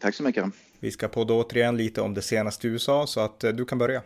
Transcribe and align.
Tack 0.00 0.14
så 0.14 0.22
mycket. 0.22 0.44
Vi 0.80 0.90
ska 0.90 1.08
podda 1.08 1.34
återigen 1.34 1.76
lite 1.76 2.00
om 2.00 2.14
det 2.14 2.22
senaste 2.22 2.66
i 2.66 2.70
USA 2.70 3.06
så 3.06 3.20
att 3.20 3.44
eh, 3.44 3.52
du 3.52 3.64
kan 3.64 3.78
börja. 3.78 4.02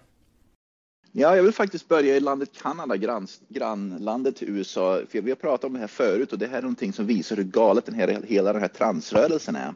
Ja, 1.13 1.37
jag 1.37 1.43
vill 1.43 1.53
faktiskt 1.53 1.89
börja 1.89 2.17
i 2.17 2.21
landet 2.21 2.51
Kanada, 2.63 2.97
grann, 2.97 3.27
grannlandet 3.49 4.37
till 4.37 4.49
USA. 4.49 5.01
För 5.09 5.21
vi 5.21 5.31
har 5.31 5.37
pratat 5.37 5.65
om 5.65 5.73
det 5.73 5.79
här 5.79 5.87
förut 5.87 6.33
och 6.33 6.39
det 6.39 6.47
här 6.47 6.59
är 6.59 6.63
någonting 6.63 6.93
som 6.93 7.07
visar 7.07 7.37
hur 7.37 7.45
galet 7.45 7.87
den 7.87 7.95
här, 7.95 8.23
hela 8.29 8.53
den 8.53 8.63
här 8.63 8.69
transrörelsen 8.69 9.57
är. 9.57 9.75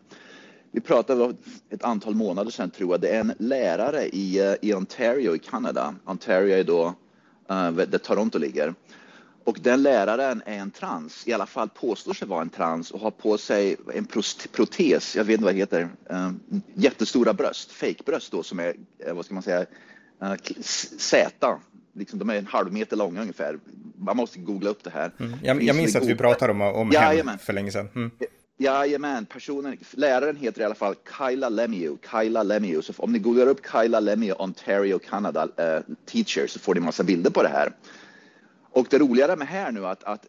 Vi 0.70 0.80
pratade 0.80 1.34
ett 1.70 1.84
antal 1.84 2.14
månader 2.14 2.50
sedan 2.50 2.70
tror 2.70 2.90
jag. 2.90 3.00
Det 3.00 3.08
är 3.08 3.20
en 3.20 3.32
lärare 3.38 4.06
i, 4.06 4.38
eh, 4.38 4.54
i 4.62 4.74
Ontario 4.74 5.36
i 5.36 5.38
Kanada. 5.38 5.94
Ontario 6.04 6.56
är 6.56 6.64
då 6.64 6.94
uh, 7.50 7.70
där 7.72 7.98
Toronto 7.98 8.38
ligger. 8.38 8.74
Och 9.44 9.58
den 9.60 9.82
läraren 9.82 10.42
är 10.46 10.58
en 10.58 10.70
trans, 10.70 11.28
i 11.28 11.32
alla 11.32 11.46
fall 11.46 11.68
påstår 11.68 12.14
sig 12.14 12.28
vara 12.28 12.42
en 12.42 12.50
trans 12.50 12.90
och 12.90 13.00
har 13.00 13.10
på 13.10 13.38
sig 13.38 13.76
en 13.94 14.06
protes, 14.52 15.16
jag 15.16 15.24
vet 15.24 15.34
inte 15.34 15.44
vad 15.44 15.54
det 15.54 15.58
heter, 15.58 15.88
uh, 16.12 16.30
jättestora 16.74 17.32
bröst, 17.32 17.72
fejkbröst 17.72 18.32
då 18.32 18.42
som 18.42 18.60
är, 18.60 18.74
uh, 19.08 19.14
vad 19.14 19.24
ska 19.24 19.34
man 19.34 19.42
säga, 19.42 19.66
uh, 20.22 20.34
Z. 20.98 21.58
Liksom, 21.94 22.18
de 22.18 22.30
är 22.30 22.34
en 22.34 22.46
halv 22.46 22.72
meter 22.72 22.96
långa 22.96 23.20
ungefär. 23.20 23.58
Man 23.98 24.16
måste 24.16 24.38
googla 24.38 24.70
upp 24.70 24.84
det 24.84 24.90
här. 24.90 25.12
Mm. 25.20 25.32
Jag, 25.42 25.62
jag 25.62 25.76
minns 25.76 25.96
att 25.96 26.06
vi 26.06 26.14
pratade 26.14 26.52
om, 26.52 26.60
om 26.60 26.90
ja, 26.92 27.00
henne 27.00 27.38
för 27.38 27.52
länge 27.52 27.72
sedan. 27.72 27.88
Mm. 27.94 28.10
Jajamän, 28.56 29.26
personen, 29.26 29.76
läraren 29.90 30.36
heter 30.36 30.60
i 30.60 30.64
alla 30.64 30.74
fall 30.74 30.94
Kyla 31.18 31.48
Lemieux. 31.48 31.98
Kyla 32.10 32.42
Lemieux. 32.42 32.86
Så 32.86 32.92
om 32.96 33.12
ni 33.12 33.18
googlar 33.18 33.46
upp 33.46 33.60
Kyla 33.72 34.00
Lemieux 34.00 34.40
Ontario 34.40 34.98
Canada 34.98 35.44
uh, 35.44 35.94
teacher 36.06 36.46
så 36.46 36.58
får 36.58 36.74
ni 36.74 36.80
massa 36.80 37.02
bilder 37.02 37.30
på 37.30 37.42
det 37.42 37.48
här. 37.48 37.72
Och 38.74 38.86
det 38.90 38.98
roliga 38.98 39.36
med 39.36 39.48
här 39.48 39.72
nu 39.72 39.86
att, 39.86 40.04
att 40.04 40.26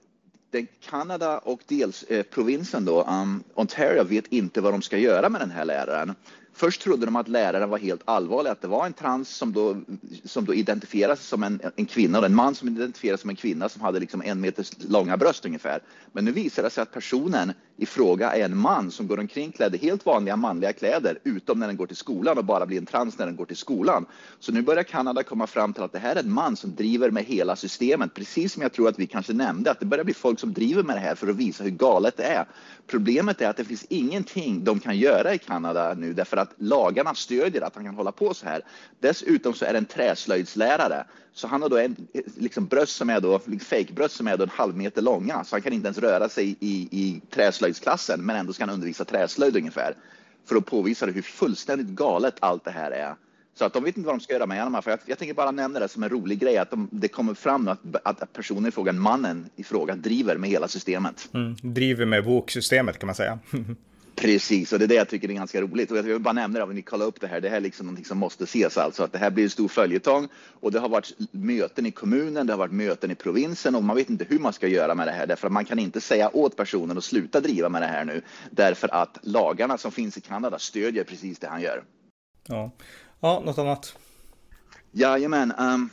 den 0.52 0.68
Kanada 0.90 1.38
och 1.38 1.62
dels 1.68 2.04
eh, 2.04 2.24
provinsen 2.24 2.86
då, 2.86 3.04
um, 3.04 3.44
Ontario 3.54 4.04
vet 4.04 4.28
inte 4.28 4.62
vad 4.62 4.74
de 4.74 4.82
ska 4.82 4.98
göra 4.98 5.30
med 5.30 5.42
den 5.42 5.52
här 5.52 5.66
läraren. 5.66 6.16
Först 6.58 6.82
trodde 6.82 7.06
de 7.06 7.16
att 7.16 7.28
läraren 7.28 7.70
var 7.70 7.78
helt 7.78 8.02
allvarlig, 8.06 8.50
att 8.50 8.62
det 8.62 8.68
var 8.68 8.86
en 8.86 8.94
trans 8.94 9.30
som 9.30 9.54
då, 9.54 9.78
som 10.24 10.46
då 10.46 10.54
identifierades 10.54 11.28
som 11.28 11.44
en, 11.44 11.62
en 11.76 11.86
kvinna 11.86 12.20
och 12.20 12.26
en 12.26 12.36
man 12.36 12.56
som 12.56 12.68
identifierades 12.68 13.22
som 13.22 13.30
en 13.30 13.36
kvinna 13.36 13.70
som 13.70 13.82
hade 13.82 14.00
liksom 14.00 14.22
en 14.26 14.42
meters 14.42 14.72
långa 14.78 15.18
bröst 15.18 15.46
ungefär. 15.46 15.80
Men 16.12 16.26
nu 16.26 16.32
visar 16.32 16.64
det 16.64 16.70
sig 16.70 16.82
att 16.82 16.92
personen 16.92 17.54
i 17.78 17.86
fråga 17.86 18.32
är 18.32 18.46
en 18.46 18.58
man 18.58 18.92
som 18.92 19.08
går 19.08 19.20
omkring 19.20 19.52
klädd 19.52 19.76
i 19.76 19.78
helt 19.78 20.06
vanliga 20.06 20.36
manliga 20.36 20.74
kläder 20.74 21.20
utom 21.24 21.60
när 21.60 21.68
den 21.68 21.78
går 21.78 21.88
till 21.88 21.96
skolan 21.96 22.38
och 22.38 22.46
bara 22.46 22.66
blir 22.66 22.78
en 22.78 22.86
trans 22.86 23.18
när 23.18 23.26
den 23.26 23.36
går 23.36 23.46
till 23.46 23.58
skolan. 23.58 24.06
Så 24.40 24.52
nu 24.52 24.62
börjar 24.62 24.84
Kanada 24.84 25.24
komma 25.24 25.48
fram 25.48 25.74
till 25.74 25.84
att 25.84 25.92
det 25.92 26.00
här 26.00 26.16
är 26.16 26.20
en 26.20 26.32
man 26.32 26.56
som 26.56 26.76
driver 26.76 27.12
med 27.12 27.24
hela 27.24 27.56
systemet, 27.56 28.14
precis 28.14 28.54
som 28.54 28.62
jag 28.62 28.74
tror 28.74 28.90
att 28.90 29.00
vi 29.00 29.08
kanske 29.08 29.34
nämnde, 29.34 29.72
att 29.72 29.80
det 29.80 29.86
börjar 29.86 30.06
bli 30.06 30.14
folk 30.14 30.40
som 30.40 30.54
driver 30.54 30.84
med 30.84 30.96
det 30.96 31.00
här 31.00 31.16
för 31.16 31.28
att 31.28 31.36
visa 31.36 31.64
hur 31.64 31.72
galet 31.72 32.18
det 32.18 32.24
är. 32.24 32.46
Problemet 32.88 33.42
är 33.42 33.50
att 33.50 33.58
det 33.58 33.66
finns 33.66 33.86
ingenting 33.90 34.64
de 34.64 34.80
kan 34.80 34.98
göra 34.98 35.34
i 35.34 35.38
Kanada 35.38 35.94
nu 35.94 36.14
därför 36.14 36.38
att 36.38 36.45
lagarna 36.58 37.16
stödjer 37.16 37.62
att 37.62 37.76
han 37.76 37.86
kan 37.86 37.96
hålla 37.96 38.12
på 38.12 38.34
så 38.34 38.46
här. 38.46 38.62
Dessutom 39.00 39.54
så 39.54 39.66
är 39.66 39.74
det 39.74 39.78
en 39.78 39.86
träslöjdslärare 39.86 41.06
så 41.34 41.48
han 41.48 41.62
har 41.62 41.70
då 41.70 41.78
en 41.78 42.08
liksom 42.38 42.66
bröst 42.66 42.96
som 42.96 43.10
är 43.10 43.20
då 43.20 43.42
liksom, 43.46 43.60
fejkbröst 43.60 44.16
som 44.16 44.28
är 44.28 44.38
då 44.38 44.44
en 44.44 44.50
halv 44.50 44.78
meter 44.78 45.02
långa 45.02 45.44
så 45.44 45.56
han 45.56 45.62
kan 45.62 45.74
inte 45.74 45.88
ens 45.88 45.98
röra 45.98 46.30
sig 46.30 46.56
i, 46.60 46.88
i 46.92 47.22
träslöjdsklassen 47.30 48.22
men 48.26 48.36
ändå 48.36 48.54
ska 48.54 48.64
han 48.64 48.74
undervisa 48.74 49.06
träslöjd 49.06 49.58
ungefär 49.58 49.94
för 50.46 50.56
att 50.56 50.66
påvisa 50.66 51.06
hur 51.06 51.22
fullständigt 51.22 51.88
galet 51.88 52.36
allt 52.40 52.66
det 52.66 52.72
här 52.72 52.92
är. 52.92 53.16
Så 53.58 53.66
att 53.66 53.74
de 53.74 53.84
vet 53.84 53.98
inte 53.98 54.08
vad 54.08 54.16
de 54.16 54.20
ska 54.20 54.34
göra 54.34 54.46
med 54.46 54.64
honom. 54.64 54.82
För 54.82 54.92
jag, 54.92 55.00
jag 55.06 55.18
tänker 55.18 55.34
bara 55.34 55.52
nämna 55.52 55.80
det 55.80 55.88
som 55.88 56.04
en 56.04 56.10
rolig 56.10 56.40
grej 56.40 56.58
att 56.58 56.70
de, 56.70 56.90
det 56.92 57.08
kommer 57.08 57.34
fram 57.34 57.68
att, 57.68 57.80
att 58.04 58.34
personen 58.34 58.66
i 58.66 58.72
fråga, 58.72 58.94
mannen 58.94 59.50
i 59.56 59.64
fråga, 59.64 59.96
driver 59.96 60.38
med 60.38 60.50
hela 60.50 60.68
systemet. 60.68 61.30
Mm, 61.34 61.56
driver 61.62 62.06
med 62.06 62.24
boksystemet 62.24 63.00
kan 63.00 63.08
man 63.08 63.16
säga. 63.16 63.40
Precis, 64.16 64.74
och 64.74 64.80
det 64.80 64.86
är 64.86 64.88
det 64.88 64.96
jag 64.96 65.10
tycker 65.10 65.30
är 65.30 65.34
ganska 65.34 65.62
roligt. 65.62 65.92
Och 65.92 65.98
jag 65.98 66.04
vill 66.04 66.20
bara 66.20 66.34
nämna 66.34 66.60
det, 66.60 66.64
om 66.64 66.74
ni 66.74 66.82
kollar 66.82 67.06
upp 67.06 67.22
det 67.22 67.28
här, 67.28 67.42
det 67.42 67.50
här 67.50 67.58
är 67.58 67.62
liksom 67.62 67.86
någonting 67.86 68.06
som 68.06 68.18
måste 68.18 68.44
ses 68.44 68.78
alltså. 68.78 69.04
Att 69.04 69.12
det 69.12 69.18
här 69.18 69.30
blir 69.30 69.44
en 69.44 69.50
stor 69.50 69.68
följetong 69.68 70.28
och 70.60 70.72
det 70.72 70.80
har 70.80 70.90
varit 70.90 71.14
möten 71.32 71.86
i 71.86 71.92
kommunen, 71.92 72.48
det 72.48 72.54
har 72.54 72.58
varit 72.58 72.72
möten 72.72 73.12
i 73.12 73.16
provinsen 73.16 73.76
och 73.76 73.84
man 73.84 73.96
vet 73.96 74.10
inte 74.10 74.26
hur 74.30 74.40
man 74.40 74.54
ska 74.54 74.68
göra 74.68 74.96
med 74.96 75.08
det 75.08 75.12
här. 75.12 75.28
Därför 75.28 75.48
att 75.48 75.54
man 75.54 75.66
kan 75.66 75.80
inte 75.80 76.02
säga 76.02 76.30
åt 76.36 76.56
personen 76.56 76.98
att 76.98 77.04
sluta 77.04 77.40
driva 77.40 77.70
med 77.70 77.82
det 77.82 77.88
här 77.88 78.06
nu. 78.06 78.22
Därför 78.52 78.94
att 78.94 79.18
lagarna 79.22 79.78
som 79.78 79.92
finns 79.92 80.18
i 80.18 80.22
Kanada 80.22 80.60
stödjer 80.60 81.04
precis 81.04 81.40
det 81.40 81.48
han 81.48 81.62
gör. 81.62 81.84
Ja, 82.48 82.72
ja 83.20 83.42
något 83.46 83.58
annat? 83.58 83.98
Jajamän. 84.92 85.54
Um, 85.60 85.90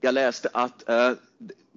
jag 0.00 0.14
läste 0.14 0.48
att 0.52 0.84
uh, 0.88 1.18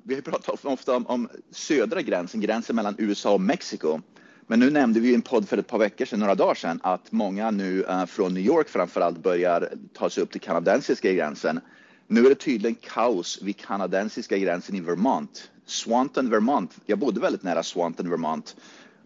vi 0.04 0.16
har 0.16 0.22
pratat 0.22 0.66
ofta 0.66 0.96
om, 0.96 1.08
om 1.08 1.30
södra 1.52 2.02
gränsen, 2.02 2.42
gränsen 2.42 2.76
mellan 2.76 2.96
USA 2.98 3.34
och 3.34 3.42
Mexiko. 3.42 4.02
Men 4.50 4.60
nu 4.60 4.70
nämnde 4.70 5.00
vi 5.00 5.12
i 5.12 5.16
en 5.16 5.22
podd 5.22 5.50
för 5.50 5.58
ett 5.58 5.68
par 5.68 5.78
veckor 5.78 6.06
sedan, 6.06 6.20
några 6.20 6.36
dagar 6.36 6.56
sedan, 6.56 6.80
att 6.84 7.12
många 7.12 7.52
nu 7.52 7.84
eh, 7.84 8.06
från 8.06 8.34
New 8.34 8.44
York 8.44 8.70
framförallt 8.70 9.24
börjar 9.24 9.70
ta 9.94 10.10
sig 10.10 10.24
upp 10.24 10.32
till 10.32 10.42
kanadensiska 10.42 11.14
gränsen. 11.14 11.60
Nu 12.08 12.26
är 12.26 12.30
det 12.30 12.36
tydligen 12.36 12.76
kaos 12.76 13.40
vid 13.42 13.58
kanadensiska 13.58 14.38
gränsen 14.38 14.76
i 14.76 14.80
Vermont. 14.80 15.52
Swanton, 15.66 16.30
Vermont. 16.30 16.78
Jag 16.86 17.00
bodde 17.00 17.20
väldigt 17.20 17.44
nära 17.44 17.64
Swanton, 17.64 18.10
Vermont. 18.10 18.56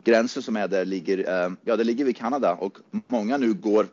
Gränsen 0.04 0.44
som 0.44 0.58
är 0.58 0.68
där 0.68 0.86
ligger, 0.86 1.46
eh, 1.46 1.52
ja, 1.64 1.76
det 1.76 1.84
ligger 1.84 2.06
vid 2.06 2.18
Kanada 2.18 2.54
och 2.54 2.78
många 3.08 3.38
nu 3.38 3.54
går, 3.54 3.88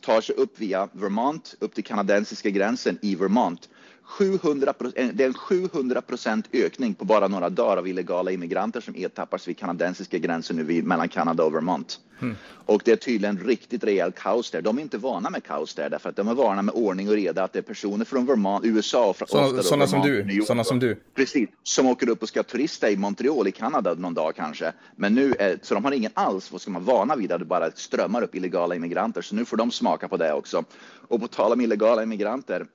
tar 0.00 0.20
sig 0.20 0.34
upp 0.34 0.60
via 0.60 0.88
Vermont 0.92 1.54
upp 1.60 1.74
till 1.74 1.84
kanadensiska 1.84 2.50
gränsen 2.50 2.98
i 3.02 3.14
Vermont 3.14 3.68
700 4.10 4.74
det 4.94 5.24
är 5.24 5.26
en 5.26 5.34
700 5.34 6.02
procent 6.02 6.48
ökning 6.52 6.94
på 6.94 7.04
bara 7.04 7.28
några 7.28 7.50
dagar 7.50 7.76
av 7.76 7.88
illegala 7.88 8.30
immigranter 8.30 8.80
som 8.80 8.94
ertappas 8.96 9.48
vid 9.48 9.58
kanadensiska 9.58 10.18
gränsen 10.18 10.56
nu 10.56 10.62
vid, 10.62 10.84
mellan 10.84 11.08
Kanada 11.08 11.44
och 11.44 11.54
Vermont. 11.54 12.00
Mm. 12.20 12.36
Och 12.66 12.82
det 12.84 12.92
är 12.92 12.96
tydligen 12.96 13.38
riktigt 13.38 13.84
rejält 13.84 14.14
kaos 14.14 14.50
där. 14.50 14.62
De 14.62 14.78
är 14.78 14.82
inte 14.82 14.98
vana 14.98 15.30
med 15.30 15.44
kaos 15.44 15.74
där 15.74 15.90
därför 15.90 16.08
att 16.08 16.16
de 16.16 16.28
är 16.28 16.34
vana 16.34 16.62
med 16.62 16.74
ordning 16.74 17.08
och 17.08 17.14
reda 17.14 17.44
att 17.44 17.52
det 17.52 17.58
är 17.58 17.62
personer 17.62 18.04
från 18.04 18.26
Vermont, 18.26 18.64
USA 18.64 19.10
och 19.10 19.28
sådana, 19.28 19.62
sådana 19.62 19.86
som 19.86 20.02
du, 20.02 20.42
sådana 20.46 20.64
som 20.64 20.78
du. 20.78 20.96
Precis, 21.14 21.48
som 21.62 21.86
åker 21.86 22.08
upp 22.08 22.22
och 22.22 22.28
ska 22.28 22.42
turista 22.42 22.90
i 22.90 22.96
Montreal 22.96 23.48
i 23.48 23.52
Kanada 23.52 23.94
någon 23.94 24.14
dag 24.14 24.36
kanske. 24.36 24.72
Men 24.96 25.14
nu 25.14 25.34
är, 25.38 25.58
så 25.62 25.74
de 25.74 25.84
har 25.84 25.92
ingen 25.92 26.12
alls, 26.14 26.52
vad 26.52 26.60
ska 26.60 26.70
man 26.70 26.84
vana 26.84 27.16
vid 27.16 27.32
att 27.32 27.38
det 27.38 27.44
bara 27.44 27.70
strömmar 27.70 28.22
upp 28.22 28.34
illegala 28.34 28.74
immigranter. 28.74 29.22
Så 29.22 29.34
nu 29.34 29.44
får 29.44 29.56
de 29.56 29.70
smaka 29.70 30.08
på 30.08 30.16
det 30.16 30.32
också. 30.32 30.64
Och 31.08 31.20
på 31.20 31.28
tal 31.28 31.52
om 31.52 31.60
illegala 31.60 32.02
immigranter 32.02 32.66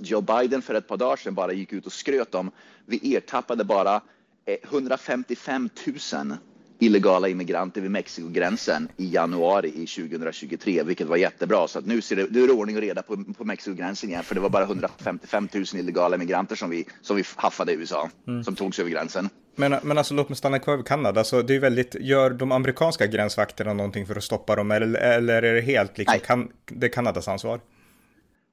Joe 0.00 0.20
Biden 0.20 0.62
för 0.62 0.74
ett 0.74 0.88
par 0.88 0.96
dagar 0.96 1.16
sedan 1.16 1.34
bara 1.34 1.52
gick 1.52 1.72
ut 1.72 1.86
och 1.86 1.92
skröt 1.92 2.34
om. 2.34 2.50
Vi 2.86 3.16
ertappade 3.16 3.64
bara 3.64 4.00
155 4.46 5.70
eh, 5.86 5.92
000 6.24 6.36
illegala 6.78 7.28
immigranter 7.28 7.80
vid 7.80 7.90
Mexikogränsen 7.90 8.88
i 8.96 9.14
januari 9.14 9.68
i 9.68 9.86
2023, 9.86 10.82
vilket 10.82 11.06
var 11.06 11.16
jättebra. 11.16 11.68
Så 11.68 11.78
att 11.78 11.86
nu, 11.86 12.00
ser 12.00 12.16
det, 12.16 12.26
nu 12.30 12.42
är 12.42 12.46
det 12.46 12.52
ordning 12.52 12.76
och 12.76 12.82
reda 12.82 13.02
på, 13.02 13.24
på 13.38 13.44
Mexikogränsen 13.44 14.10
igen, 14.10 14.22
för 14.22 14.34
det 14.34 14.40
var 14.40 14.48
bara 14.48 14.64
155 14.64 15.48
000 15.54 15.64
illegala 15.74 16.16
immigranter 16.16 16.56
som 16.56 16.70
vi, 16.70 16.86
som 17.02 17.16
vi 17.16 17.24
haffade 17.36 17.72
i 17.72 17.74
USA, 17.74 18.10
mm. 18.26 18.44
som 18.44 18.54
togs 18.54 18.78
över 18.78 18.90
gränsen. 18.90 19.28
Men, 19.56 19.76
men 19.82 19.98
alltså 19.98 20.14
låt 20.14 20.28
mig 20.28 20.36
stanna 20.36 20.58
kvar 20.58 20.76
vid 20.76 20.86
Kanada, 20.86 21.24
så 21.24 21.42
det 21.42 21.54
är 21.54 21.60
väldigt, 21.60 21.94
gör 22.00 22.30
de 22.30 22.52
amerikanska 22.52 23.06
gränsvakterna 23.06 23.72
någonting 23.72 24.06
för 24.06 24.16
att 24.16 24.24
stoppa 24.24 24.56
dem, 24.56 24.70
eller, 24.70 24.94
eller 24.94 25.42
är 25.42 25.54
det 25.54 25.60
helt 25.60 25.98
liksom, 25.98 26.20
kan, 26.20 26.48
det 26.66 26.86
är 26.86 26.90
Kanadas 26.90 27.28
ansvar? 27.28 27.60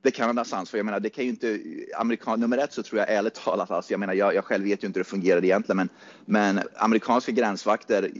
Det 0.03 0.11
kan 0.11 0.37
ha 0.37 0.45
sans 0.45 0.69
för. 0.69 0.77
Jag 0.77 0.85
menar, 0.85 0.99
det 0.99 1.09
kan 1.09 1.23
ju 1.23 1.29
inte, 1.29 1.59
amerikan 1.97 2.39
nummer 2.39 2.57
ett 2.57 2.73
så 2.73 2.83
tror 2.83 2.99
jag 2.99 3.11
ärligt 3.11 3.33
talat, 3.33 3.71
alltså, 3.71 3.93
jag 3.93 3.99
menar, 3.99 4.13
jag, 4.13 4.35
jag 4.35 4.45
själv 4.45 4.63
vet 4.63 4.83
ju 4.83 4.87
inte 4.87 4.99
hur 4.99 5.03
det 5.03 5.09
fungerar 5.09 5.43
egentligen, 5.43 5.77
men, 5.77 5.89
men 6.25 6.67
amerikanska 6.75 7.31
gränsvakter, 7.31 8.11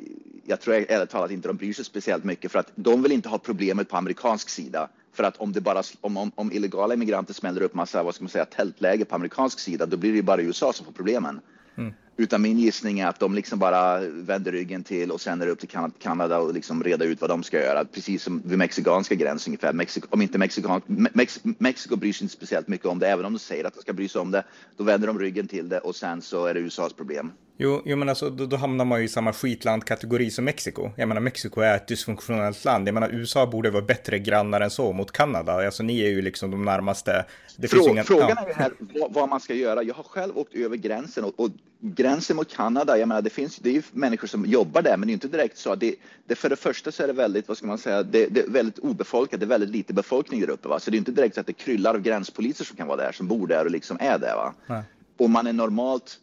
jag 0.45 0.61
tror 0.61 0.75
ärligt 0.75 1.09
talat 1.09 1.31
inte 1.31 1.47
de 1.47 1.57
bryr 1.57 1.73
sig 1.73 1.85
speciellt 1.85 2.23
mycket 2.23 2.51
för 2.51 2.59
att 2.59 2.71
de 2.75 3.03
vill 3.03 3.11
inte 3.11 3.29
ha 3.29 3.37
problemet 3.37 3.89
på 3.89 3.97
amerikansk 3.97 4.49
sida. 4.49 4.89
För 5.13 5.23
att 5.23 5.37
om 5.37 5.51
det 5.51 5.61
bara, 5.61 5.83
om, 6.01 6.17
om, 6.17 6.31
om 6.35 6.51
illegala 6.51 6.93
immigranter 6.93 7.33
smäller 7.33 7.61
upp 7.61 7.73
massa, 7.73 8.03
vad 8.03 8.15
ska 8.15 8.23
man 8.23 8.29
säga, 8.29 8.45
tältläger 8.45 9.05
på 9.05 9.15
amerikansk 9.15 9.59
sida, 9.59 9.85
då 9.85 9.97
blir 9.97 10.11
det 10.11 10.15
ju 10.15 10.23
bara 10.23 10.41
USA 10.41 10.73
som 10.73 10.85
får 10.85 10.93
problemen. 10.93 11.39
Mm. 11.75 11.93
Utan 12.17 12.41
min 12.41 12.59
gissning 12.59 12.99
är 12.99 13.07
att 13.07 13.19
de 13.19 13.35
liksom 13.35 13.59
bara 13.59 13.99
vänder 13.99 14.51
ryggen 14.51 14.83
till 14.83 15.11
och 15.11 15.21
sen 15.21 15.41
är 15.41 15.45
det 15.45 15.51
upp 15.51 15.59
till 15.59 15.69
Kanada 15.99 16.39
och 16.39 16.53
liksom 16.53 16.83
reda 16.83 17.05
ut 17.05 17.21
vad 17.21 17.29
de 17.29 17.43
ska 17.43 17.61
göra. 17.61 17.85
Precis 17.85 18.23
som 18.23 18.41
vid 18.45 18.57
mexikanska 18.57 19.15
gränsen 19.15 19.51
ungefär. 19.51 19.73
Mexiko, 19.73 20.07
om 20.09 20.21
inte 20.21 20.37
Mexikan, 20.37 20.81
Mex, 21.13 21.39
Mexiko 21.43 21.95
bryr 21.95 22.13
sig 22.13 22.25
inte 22.25 22.35
speciellt 22.35 22.67
mycket 22.67 22.87
om 22.87 22.99
det, 22.99 23.07
även 23.07 23.25
om 23.25 23.33
de 23.33 23.39
säger 23.39 23.65
att 23.65 23.73
de 23.73 23.81
ska 23.81 23.93
bry 23.93 24.07
sig 24.07 24.21
om 24.21 24.31
det. 24.31 24.43
Då 24.77 24.83
vänder 24.83 25.07
de 25.07 25.19
ryggen 25.19 25.47
till 25.47 25.69
det 25.69 25.79
och 25.79 25.95
sen 25.95 26.21
så 26.21 26.45
är 26.45 26.53
det 26.53 26.59
USAs 26.59 26.93
problem. 26.93 27.31
Jo, 27.57 27.81
jo 27.85 27.97
men 27.97 28.09
alltså 28.09 28.29
då, 28.29 28.45
då 28.45 28.57
hamnar 28.57 28.85
man 28.85 28.99
ju 28.99 29.05
i 29.05 29.07
samma 29.07 29.33
skitlandkategori 29.33 30.31
som 30.31 30.45
Mexiko. 30.45 30.89
Jag 30.97 31.07
menar 31.07 31.21
Mexiko 31.21 31.61
är 31.61 31.75
ett 31.75 31.87
dysfunktionellt 31.87 32.65
land. 32.65 32.87
Jag 32.87 32.93
menar 32.93 33.09
USA 33.09 33.45
borde 33.45 33.69
vara 33.69 33.83
bättre 33.83 34.19
grannar 34.19 34.61
än 34.61 34.69
så 34.69 34.93
mot 34.93 35.11
Kanada. 35.11 35.65
Alltså 35.65 35.83
ni 35.83 36.01
är 36.01 36.09
ju 36.09 36.21
liksom 36.21 36.51
de 36.51 36.65
närmaste. 36.65 37.25
Det 37.57 37.67
Frå, 37.67 37.89
ingen, 37.89 38.03
frågan 38.03 38.29
ja. 38.35 38.43
är 38.43 38.47
ju 38.47 38.53
här 38.53 38.71
vad, 38.79 39.13
vad, 39.13 39.29
man 39.29 39.39
ska 39.39 39.53
göra. 39.53 39.83
Jag 39.83 39.93
har 39.93 40.03
själv 40.03 40.37
åkt 40.37 40.55
över 40.55 40.77
gränsen 40.77 41.23
och, 41.23 41.39
och 41.39 41.49
gränsen 41.79 42.35
mot 42.35 42.53
Kanada, 42.53 42.97
jag 42.97 43.07
menar 43.07 43.21
det 43.21 43.29
finns, 43.29 43.57
det 43.57 43.69
är 43.69 43.73
ju 43.73 43.81
människor 43.91 44.27
som 44.27 44.45
jobbar 44.45 44.81
där 44.81 44.97
men 44.97 45.07
det 45.07 45.11
är 45.11 45.13
inte 45.13 45.27
direkt 45.27 45.57
så. 45.57 45.75
Det, 45.75 45.95
det, 46.27 46.35
för 46.35 46.49
det 46.49 46.55
första 46.55 46.91
så 46.91 47.03
är 47.03 47.07
det 47.07 47.13
väldigt, 47.13 47.47
vad 47.47 47.57
ska 47.57 47.67
man 47.67 47.77
säga, 47.77 48.03
det, 48.03 48.27
det 48.27 48.39
är 48.39 48.49
väldigt 48.49 48.79
obefolkat, 48.79 49.39
det 49.39 49.45
är 49.45 49.47
väldigt 49.47 49.69
lite 49.69 49.93
befolkning 49.93 50.41
där 50.41 50.49
uppe 50.49 50.67
va. 50.67 50.79
Så 50.79 50.91
det 50.91 50.97
är 50.97 50.99
inte 50.99 51.11
direkt 51.11 51.35
så 51.35 51.41
att 51.41 51.47
det 51.47 51.53
kryllar 51.53 51.93
av 51.93 52.01
gränspoliser 52.01 52.65
som 52.65 52.77
kan 52.77 52.87
vara 52.87 52.97
där, 52.97 53.11
som 53.11 53.27
bor 53.27 53.47
där 53.47 53.65
och 53.65 53.71
liksom 53.71 53.97
är 53.99 54.17
där 54.17 54.35
va. 54.35 54.53
Nej. 54.67 54.83
Och 55.17 55.29
man 55.29 55.47
är 55.47 55.53
normalt 55.53 56.19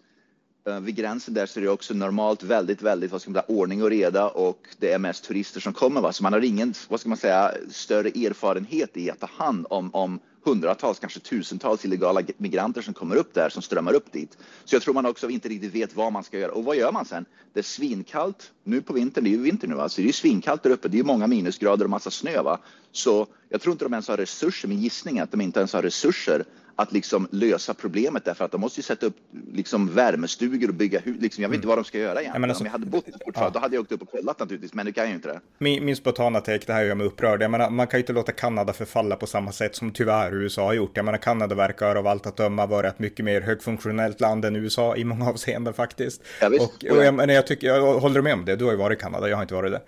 Eh, 0.66 0.80
vid 0.80 0.94
gränsen 0.94 1.34
där 1.34 1.46
så 1.46 1.60
är 1.60 1.64
det 1.64 1.70
också 1.70 1.94
normalt 1.94 2.42
väldigt, 2.42 2.82
väldigt, 2.82 3.12
vad 3.12 3.20
ska 3.20 3.30
man 3.30 3.42
säga, 3.42 3.58
ordning 3.58 3.82
och 3.82 3.90
reda 3.90 4.28
och 4.28 4.66
det 4.78 4.92
är 4.92 4.98
mest 4.98 5.24
turister 5.24 5.60
som 5.60 5.72
kommer. 5.72 6.00
Va? 6.00 6.12
Så 6.12 6.22
man 6.22 6.32
har 6.32 6.40
ingen, 6.40 6.74
vad 6.88 7.00
ska 7.00 7.08
man 7.08 7.18
säga, 7.18 7.54
större 7.70 8.08
erfarenhet 8.08 8.96
i 8.96 9.10
att 9.10 9.20
ta 9.20 9.28
hand 9.36 9.66
om, 9.70 9.94
om 9.94 10.20
hundratals, 10.44 10.98
kanske 10.98 11.20
tusentals 11.20 11.84
illegala 11.84 12.22
migranter 12.36 12.82
som 12.82 12.94
kommer 12.94 13.16
upp 13.16 13.34
där, 13.34 13.48
som 13.48 13.62
strömmar 13.62 13.92
upp 13.92 14.12
dit. 14.12 14.38
Så 14.64 14.74
jag 14.74 14.82
tror 14.82 14.94
man 14.94 15.06
också 15.06 15.28
inte 15.28 15.48
riktigt 15.48 15.74
vet 15.74 15.96
vad 15.96 16.12
man 16.12 16.24
ska 16.24 16.38
göra. 16.38 16.52
Och 16.52 16.64
vad 16.64 16.76
gör 16.76 16.92
man 16.92 17.04
sen? 17.04 17.24
Det 17.52 17.60
är 17.60 17.64
svinkallt 17.64 18.52
nu 18.64 18.82
på 18.82 18.92
vintern, 18.92 19.24
det 19.24 19.30
är 19.30 19.32
ju 19.32 19.42
vinter 19.42 19.68
nu, 19.68 19.74
va? 19.74 19.88
så 19.88 20.00
det 20.00 20.08
är 20.08 20.12
svinkallt 20.12 20.62
där 20.62 20.70
uppe. 20.70 20.88
Det 20.88 20.98
är 20.98 21.04
många 21.04 21.26
minusgrader 21.26 21.84
och 21.84 21.90
massa 21.90 22.10
snö. 22.10 22.42
Va? 22.42 22.58
Så 22.92 23.26
jag 23.48 23.60
tror 23.60 23.72
inte 23.72 23.84
de 23.84 23.92
ens 23.92 24.08
har 24.08 24.16
resurser, 24.16 24.68
min 24.68 24.80
gissning 24.80 25.18
är 25.18 25.22
att 25.22 25.30
de 25.30 25.40
inte 25.40 25.60
ens 25.60 25.72
har 25.72 25.82
resurser 25.82 26.44
att 26.80 26.92
liksom 26.92 27.28
lösa 27.30 27.74
problemet 27.74 28.24
därför 28.24 28.44
att 28.44 28.52
de 28.52 28.60
måste 28.60 28.80
ju 28.80 28.82
sätta 28.82 29.06
upp 29.06 29.16
liksom 29.52 29.94
värmestugor 29.94 30.68
och 30.68 30.74
bygga 30.74 31.00
hus. 31.00 31.16
Liksom, 31.20 31.42
jag 31.42 31.48
vet 31.48 31.56
inte 31.56 31.68
vad 31.68 31.78
de 31.78 31.84
ska 31.84 31.98
göra 31.98 32.20
egentligen. 32.20 32.50
Alltså, 32.50 32.62
Om 32.62 32.66
jag 32.66 32.72
hade 32.72 32.86
bott 32.86 33.06
där 33.06 33.12
fortfarande, 33.24 33.40
ja. 33.40 33.50
då 33.50 33.58
hade 33.58 33.76
jag 33.76 33.82
åkt 33.82 33.92
upp 33.92 34.02
och 34.02 34.10
kollat 34.10 34.38
naturligtvis, 34.38 34.74
men 34.74 34.86
det 34.86 34.92
kan 34.92 35.02
jag 35.02 35.08
ju 35.08 35.14
inte 35.14 35.28
det. 35.28 35.40
Min, 35.58 35.84
min 35.84 35.96
spontana 35.96 36.40
take, 36.40 36.66
det 36.66 36.72
här 36.72 36.84
gör 36.84 36.94
mig 36.94 37.06
upprörd. 37.06 37.42
Jag 37.42 37.50
menar, 37.50 37.70
man 37.70 37.86
kan 37.86 37.98
ju 37.98 38.02
inte 38.02 38.12
låta 38.12 38.32
Kanada 38.32 38.72
förfalla 38.72 39.16
på 39.16 39.26
samma 39.26 39.52
sätt 39.52 39.76
som 39.76 39.92
tyvärr 39.92 40.34
USA 40.34 40.64
har 40.64 40.74
gjort. 40.74 40.96
Jag 40.96 41.04
menar, 41.04 41.18
Kanada 41.18 41.54
verkar 41.54 41.96
av 41.96 42.06
allt 42.06 42.26
att 42.26 42.36
döma 42.36 42.66
vara 42.66 42.88
ett 42.88 42.98
mycket 42.98 43.24
mer 43.24 43.40
högfunktionellt 43.40 44.20
land 44.20 44.44
än 44.44 44.56
USA 44.56 44.96
i 44.96 45.04
många 45.04 45.28
avseenden 45.30 45.74
faktiskt. 45.74 46.22
Ja, 46.40 46.48
visst. 46.48 46.62
Och, 46.62 46.96
och 46.96 47.04
jag, 47.04 47.14
men 47.14 47.28
jag, 47.28 47.46
tycker, 47.46 47.66
jag 47.66 48.00
håller 48.00 48.22
med 48.22 48.34
om 48.34 48.44
det, 48.44 48.56
du 48.56 48.64
har 48.64 48.72
ju 48.72 48.78
varit 48.78 48.98
i 48.98 49.02
Kanada, 49.02 49.28
jag 49.28 49.36
har 49.36 49.42
inte 49.42 49.54
varit 49.54 49.72
det. 49.72 49.82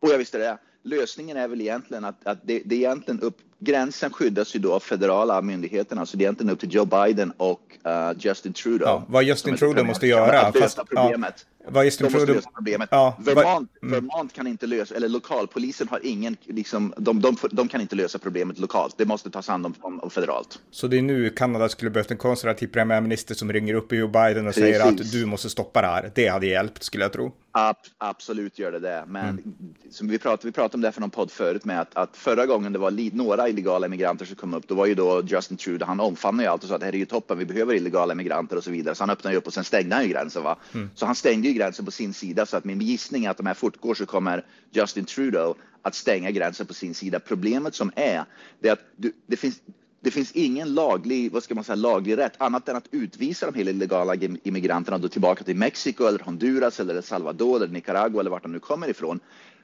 Och 0.00 0.08
jag 0.08 0.18
visste 0.18 0.38
det. 0.38 0.58
Lösningen 0.84 1.36
är 1.36 1.48
väl 1.48 1.60
egentligen 1.60 2.04
att, 2.04 2.26
att 2.26 2.38
det, 2.42 2.62
det 2.64 2.74
är 2.74 2.78
egentligen 2.78 3.20
upp 3.20 3.36
gränsen 3.58 4.10
skyddas 4.10 4.56
ju 4.56 4.58
då 4.58 4.74
av 4.74 4.80
federala 4.80 5.42
myndigheterna, 5.42 6.06
så 6.06 6.16
det 6.16 6.22
är 6.22 6.24
egentligen 6.24 6.52
upp 6.52 6.60
till 6.60 6.74
Joe 6.74 6.84
Biden 6.84 7.32
och 7.36 7.60
uh, 7.86 8.18
Justin 8.18 8.52
Trudeau. 8.52 8.88
Ja, 8.88 9.04
vad 9.08 9.24
Justin 9.24 9.56
Trudeau 9.56 9.84
måste 9.86 10.06
göra. 10.06 10.40
Att 10.40 10.54
lösa 10.54 10.84
problemet. 10.84 11.46
Ja, 11.64 11.70
vad 11.70 11.84
Justin 11.84 12.06
de 12.06 12.12
Trudeau... 12.12 12.34
lösa 12.34 12.50
problemet. 12.50 12.88
Ja, 12.92 13.16
Vermont, 13.18 13.70
mm. 13.82 13.92
Vermont 13.92 14.32
kan 14.32 14.46
inte 14.46 14.66
lösa, 14.66 14.94
eller 14.94 15.08
lokalpolisen 15.08 15.88
har 15.88 16.00
ingen, 16.06 16.36
liksom, 16.44 16.94
de, 16.96 17.20
de, 17.20 17.36
de 17.50 17.68
kan 17.68 17.80
inte 17.80 17.96
lösa 17.96 18.18
problemet 18.18 18.58
lokalt. 18.58 18.94
Det 18.98 19.04
måste 19.04 19.30
tas 19.30 19.48
hand 19.48 19.66
om, 19.66 19.74
om, 19.80 20.00
om 20.00 20.10
federalt. 20.10 20.58
Så 20.70 20.86
det 20.86 20.98
är 20.98 21.02
nu 21.02 21.30
Kanada 21.30 21.68
skulle 21.68 21.90
behövt 21.90 22.10
en 22.10 22.16
konservativ 22.16 22.66
premiärminister 22.66 23.34
som 23.34 23.52
ringer 23.52 23.74
upp 23.74 23.92
Joe 23.92 24.08
Biden 24.08 24.46
och 24.46 24.54
Precis. 24.54 24.62
säger 24.62 24.88
att 24.88 25.12
du 25.12 25.26
måste 25.26 25.50
stoppa 25.50 25.80
det 25.80 25.86
här. 25.86 26.10
Det 26.14 26.28
hade 26.28 26.46
hjälpt, 26.46 26.82
skulle 26.82 27.04
jag 27.04 27.12
tro. 27.12 27.32
Ab 27.52 27.76
absolut 27.98 28.58
gör 28.58 28.72
det 28.72 28.78
det. 28.78 29.04
Men 29.06 29.28
mm. 29.28 29.54
som 29.90 30.08
vi, 30.08 30.18
pratade, 30.18 30.48
vi 30.48 30.52
pratade 30.52 30.74
om 30.74 30.80
det 30.80 30.92
för 30.92 31.00
någon 31.00 31.10
podd 31.10 31.30
förut 31.30 31.64
med 31.64 31.80
att, 31.80 31.96
att 31.96 32.16
förra 32.16 32.46
gången 32.46 32.72
det 32.72 32.78
var 32.78 33.16
några 33.16 33.47
illegala 33.48 33.86
immigranter 33.86 34.24
som 34.24 34.36
kom 34.36 34.54
upp, 34.54 34.68
då 34.68 34.74
var 34.74 34.86
ju 34.86 34.94
då 34.94 35.22
Justin 35.22 35.56
Trudeau, 35.56 35.86
han 35.86 36.00
omfamnade 36.00 36.46
ju 36.46 36.52
allt 36.52 36.62
och 36.62 36.68
sa 36.68 36.74
att 36.74 36.80
det 36.80 36.86
här 36.86 36.94
är 36.94 36.98
ju 36.98 37.04
toppen, 37.04 37.38
vi 37.38 37.44
behöver 37.44 37.74
illegala 37.74 38.12
immigranter 38.12 38.56
och 38.56 38.64
så 38.64 38.70
vidare. 38.70 38.94
Så 38.94 39.02
han 39.02 39.10
öppnade 39.10 39.34
ju 39.34 39.38
upp 39.38 39.46
och 39.46 39.54
sen 39.54 39.64
stängde 39.64 39.94
han 39.94 40.04
ju 40.04 40.10
gränsen. 40.10 40.42
Va? 40.42 40.56
Mm. 40.74 40.90
Så 40.94 41.06
han 41.06 41.14
stängde 41.14 41.48
ju 41.48 41.54
gränsen 41.54 41.84
på 41.84 41.90
sin 41.90 42.14
sida 42.14 42.46
så 42.46 42.56
att 42.56 42.64
min 42.64 42.80
gissning 42.80 43.24
är 43.24 43.30
att 43.30 43.36
de 43.36 43.46
här 43.46 43.54
fortgår 43.54 43.94
så 43.94 44.06
kommer 44.06 44.44
Justin 44.70 45.04
Trudeau 45.04 45.54
att 45.82 45.94
stänga 45.94 46.30
gränsen 46.30 46.66
på 46.66 46.74
sin 46.74 46.94
sida. 46.94 47.20
Problemet 47.20 47.74
som 47.74 47.92
är, 47.96 48.24
det 48.60 48.68
är 48.68 48.72
att 48.72 48.84
du, 48.96 49.12
det 49.26 49.36
finns 49.36 49.60
det 50.00 50.10
finns 50.10 50.32
ingen 50.32 50.74
laglig, 50.74 51.32
vad 51.32 51.42
ska 51.42 51.54
man 51.54 51.64
säga, 51.64 51.76
laglig 51.76 52.16
rätt 52.16 52.40
annat 52.40 52.68
än 52.68 52.76
att 52.76 52.88
utvisa 52.90 53.50
de 53.50 53.58
här 53.58 53.68
illegala 53.68 54.14
immigranterna 54.42 54.98
då 54.98 55.08
tillbaka 55.08 55.44
till 55.44 55.56
Mexiko 55.56 56.04
eller 56.04 56.18
Honduras 56.18 56.80
eller 56.80 56.94
El 56.94 57.02
Salvador 57.02 57.56
eller 57.56 57.68
Nicaragua 57.68 58.20
eller 58.20 58.30
vart 58.30 58.42
de 58.42 58.52
nu 58.52 58.58
kommer 58.58 58.88
ifrån. 58.88 59.20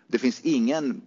Det 0.06 0.18
finns 0.18 0.40
ingen, 0.40 1.02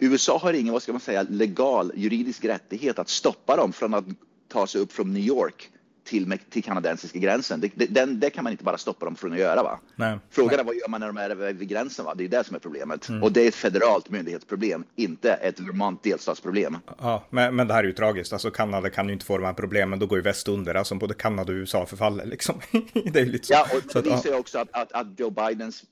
USA 0.00 0.38
har 0.38 0.52
ingen, 0.52 0.72
vad 0.72 0.82
ska 0.82 0.92
man 0.92 1.00
säga, 1.00 1.26
legal 1.30 1.92
juridisk 1.94 2.44
rättighet 2.44 2.98
att 2.98 3.08
stoppa 3.08 3.56
dem 3.56 3.72
från 3.72 3.94
att 3.94 4.04
ta 4.48 4.66
sig 4.66 4.80
upp 4.80 4.92
från 4.92 5.12
New 5.12 5.22
York 5.22 5.70
till, 6.04 6.38
till 6.50 6.64
kanadensiska 6.64 7.18
gränsen. 7.18 7.60
Det, 7.74 7.86
den, 7.86 8.20
det 8.20 8.30
kan 8.30 8.44
man 8.44 8.50
inte 8.50 8.64
bara 8.64 8.78
stoppa 8.78 9.04
dem 9.04 9.16
från 9.16 9.32
att 9.32 9.38
göra. 9.38 9.62
Va? 9.62 9.80
Nej. 9.96 10.18
Frågan 10.30 10.60
är 10.60 10.64
vad 10.64 10.74
gör 10.74 10.88
man 10.88 11.00
när 11.00 11.06
de 11.06 11.16
är 11.16 11.52
vid 11.52 11.68
gränsen? 11.68 12.04
Va? 12.04 12.14
Det 12.14 12.24
är 12.24 12.28
det 12.28 12.44
som 12.44 12.56
är 12.56 12.60
problemet. 12.60 13.08
Mm. 13.08 13.22
Och 13.22 13.32
det 13.32 13.42
är 13.42 13.48
ett 13.48 13.54
federalt 13.54 14.10
myndighetsproblem, 14.10 14.84
inte 14.96 15.32
ett 15.32 15.60
Vermont 15.60 16.02
delstatsproblem. 16.02 16.78
Ja, 16.98 17.24
men, 17.30 17.56
men 17.56 17.68
det 17.68 17.74
här 17.74 17.84
är 17.84 17.88
ju 17.88 17.92
tragiskt. 17.92 18.32
Alltså 18.32 18.50
Kanada 18.50 18.90
kan 18.90 19.06
ju 19.06 19.12
inte 19.12 19.24
få 19.24 19.38
de 19.38 19.44
här 19.44 19.52
problemen. 19.52 19.98
Då 19.98 20.06
går 20.06 20.18
ju 20.18 20.22
väst 20.22 20.48
under. 20.48 20.74
Alltså 20.74 20.94
både 20.94 21.14
Kanada 21.14 21.52
och 21.52 21.56
USA 21.56 21.86
förfaller 21.86 22.26
liksom. 22.26 22.60
det 23.12 23.20
är 23.20 23.26
lite 23.26 23.46
så. 23.46 23.52
Ja, 23.52 23.66
och 23.74 24.02
det 24.02 24.10
visar 24.10 24.30
ju 24.30 24.36
också 24.36 24.58
att, 24.58 24.68
att, 24.72 24.92
att 24.92 25.06
Joe 25.20 25.30
Bidens 25.30 25.84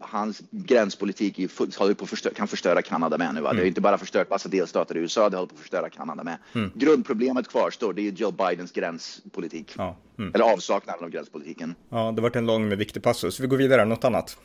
hans 0.00 0.42
gränspolitik 0.50 1.58
håller 1.78 1.94
på 1.94 2.06
förstö 2.06 2.30
kan 2.34 2.48
förstöra 2.48 2.82
Kanada 2.82 3.18
med 3.18 3.34
nu. 3.34 3.40
Va? 3.40 3.50
Mm. 3.50 3.56
Det 3.56 3.62
har 3.62 3.68
inte 3.68 3.80
bara 3.80 3.98
förstört 3.98 4.30
massa 4.30 4.48
delstater 4.48 4.96
i 4.96 4.98
USA, 4.98 5.30
det 5.30 5.36
håller 5.36 5.48
på 5.48 5.54
att 5.54 5.60
förstöra 5.60 5.90
Kanada 5.90 6.24
med. 6.24 6.38
Mm. 6.52 6.70
Grundproblemet 6.74 7.48
kvarstår, 7.48 7.92
det 7.92 8.08
är 8.08 8.12
Joe 8.12 8.30
Bidens 8.30 8.72
gränspolitik. 8.72 9.74
Ja. 9.76 9.96
Mm. 10.18 10.34
Eller 10.34 10.44
avsaknaden 10.44 11.04
av 11.04 11.10
gränspolitiken. 11.10 11.74
Ja, 11.88 12.12
det 12.16 12.22
varit 12.22 12.36
en 12.36 12.46
lång 12.46 12.68
men 12.68 12.78
viktig 12.78 13.02
passus. 13.02 13.40
Vi 13.40 13.46
går 13.46 13.56
vidare, 13.56 13.84
något 13.84 14.04
annat? 14.04 14.36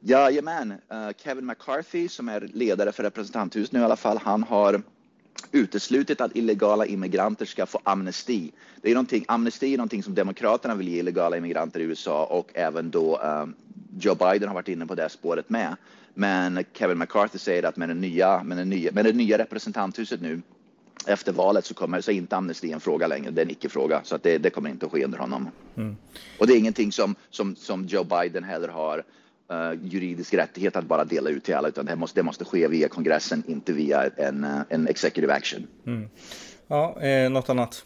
Jajamän, 0.00 0.72
uh, 0.72 1.10
Kevin 1.24 1.46
McCarthy 1.46 2.08
som 2.08 2.28
är 2.28 2.40
ledare 2.40 2.92
för 2.92 3.02
representanthuset 3.02 3.72
nu 3.72 3.80
i 3.80 3.84
alla 3.84 3.96
fall, 3.96 4.18
han 4.22 4.42
har 4.42 4.82
uteslutit 5.56 6.20
att 6.20 6.36
illegala 6.36 6.86
immigranter 6.86 7.46
ska 7.46 7.66
få 7.66 7.80
amnesti. 7.84 8.52
Det 8.82 8.90
är 8.90 8.94
någonting, 8.94 9.24
amnesti 9.28 9.72
är 9.72 9.76
någonting 9.76 10.02
som 10.02 10.14
Demokraterna 10.14 10.74
vill 10.74 10.88
ge 10.88 10.98
illegala 10.98 11.36
immigranter 11.36 11.80
i 11.80 11.82
USA 11.82 12.24
och 12.24 12.50
även 12.54 12.90
då 12.90 13.18
um, 13.18 13.54
Joe 13.98 14.14
Biden 14.14 14.48
har 14.48 14.54
varit 14.54 14.68
inne 14.68 14.86
på 14.86 14.94
det 14.94 15.08
spåret 15.08 15.50
med. 15.50 15.76
Men 16.14 16.64
Kevin 16.72 16.98
McCarthy 16.98 17.38
säger 17.38 17.62
att 17.62 17.76
med, 17.76 17.88
den 17.88 18.00
nya, 18.00 18.42
med, 18.42 18.58
den 18.58 18.70
nya, 18.70 18.92
med 18.92 19.04
det 19.04 19.12
nya 19.12 19.38
representanthuset 19.38 20.20
nu 20.20 20.42
efter 21.06 21.32
valet 21.32 21.64
så 21.64 21.74
kommer 21.74 22.00
så 22.00 22.10
inte 22.10 22.36
amnesti 22.36 22.72
en 22.72 22.80
fråga 22.80 23.06
längre. 23.06 23.30
Det 23.30 23.40
är 23.40 23.44
en 23.44 23.50
icke-fråga 23.50 24.00
så 24.04 24.14
att 24.14 24.22
det, 24.22 24.38
det, 24.38 24.50
kommer 24.50 24.70
inte 24.70 24.86
att 24.86 24.92
ske 24.92 25.04
under 25.04 25.18
honom. 25.18 25.48
Mm. 25.76 25.96
Och 26.38 26.46
det 26.46 26.52
är 26.52 26.58
ingenting 26.58 26.92
som, 26.92 27.14
som, 27.30 27.56
som 27.56 27.86
Joe 27.86 28.04
Biden 28.04 28.44
heller 28.44 28.68
har 28.68 29.04
juridisk 29.82 30.34
rättighet 30.34 30.76
att 30.76 30.84
bara 30.84 31.04
dela 31.04 31.30
ut 31.30 31.44
till 31.44 31.54
alla, 31.54 31.68
utan 31.68 31.86
det 31.86 31.96
måste, 31.96 32.20
det 32.20 32.24
måste 32.24 32.44
ske 32.44 32.68
via 32.68 32.88
kongressen, 32.88 33.42
inte 33.46 33.72
via 33.72 34.04
en, 34.16 34.44
uh, 34.44 34.60
en 34.68 34.88
executive 34.88 35.32
action. 35.32 35.66
Mm. 35.86 36.08
Ja, 36.66 37.00
eh, 37.00 37.30
något 37.30 37.48
annat? 37.48 37.84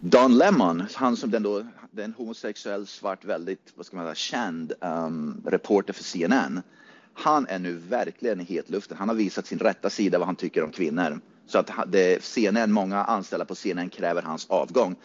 Don 0.00 0.38
Lemon, 0.38 0.86
han 0.94 1.16
som 1.16 1.30
den 1.30 1.42
då, 1.42 1.66
den 1.90 2.12
homosexuell 2.12 2.86
svart, 2.86 3.24
väldigt, 3.24 3.72
vad 3.74 3.86
ska 3.86 3.96
man 3.96 4.04
säga, 4.04 4.14
känd 4.14 4.72
um, 4.80 5.42
reporter 5.46 5.92
för 5.92 6.04
CNN. 6.04 6.62
Han 7.14 7.46
är 7.46 7.58
nu 7.58 7.74
verkligen 7.74 8.40
i 8.40 8.44
hetluften. 8.44 8.96
Han 8.96 9.08
har 9.08 9.16
visat 9.16 9.46
sin 9.46 9.58
rätta 9.58 9.90
sida 9.90 10.18
vad 10.18 10.26
han 10.26 10.36
tycker 10.36 10.64
om 10.64 10.70
kvinnor. 10.70 11.20
Så 11.46 11.58
att 11.58 11.70
det, 11.86 12.24
CNN, 12.24 12.72
många 12.72 13.04
anställda 13.04 13.44
på 13.44 13.54
CNN 13.54 13.88
kräver 13.90 14.22
hans 14.22 14.46
avgång. 14.50 14.96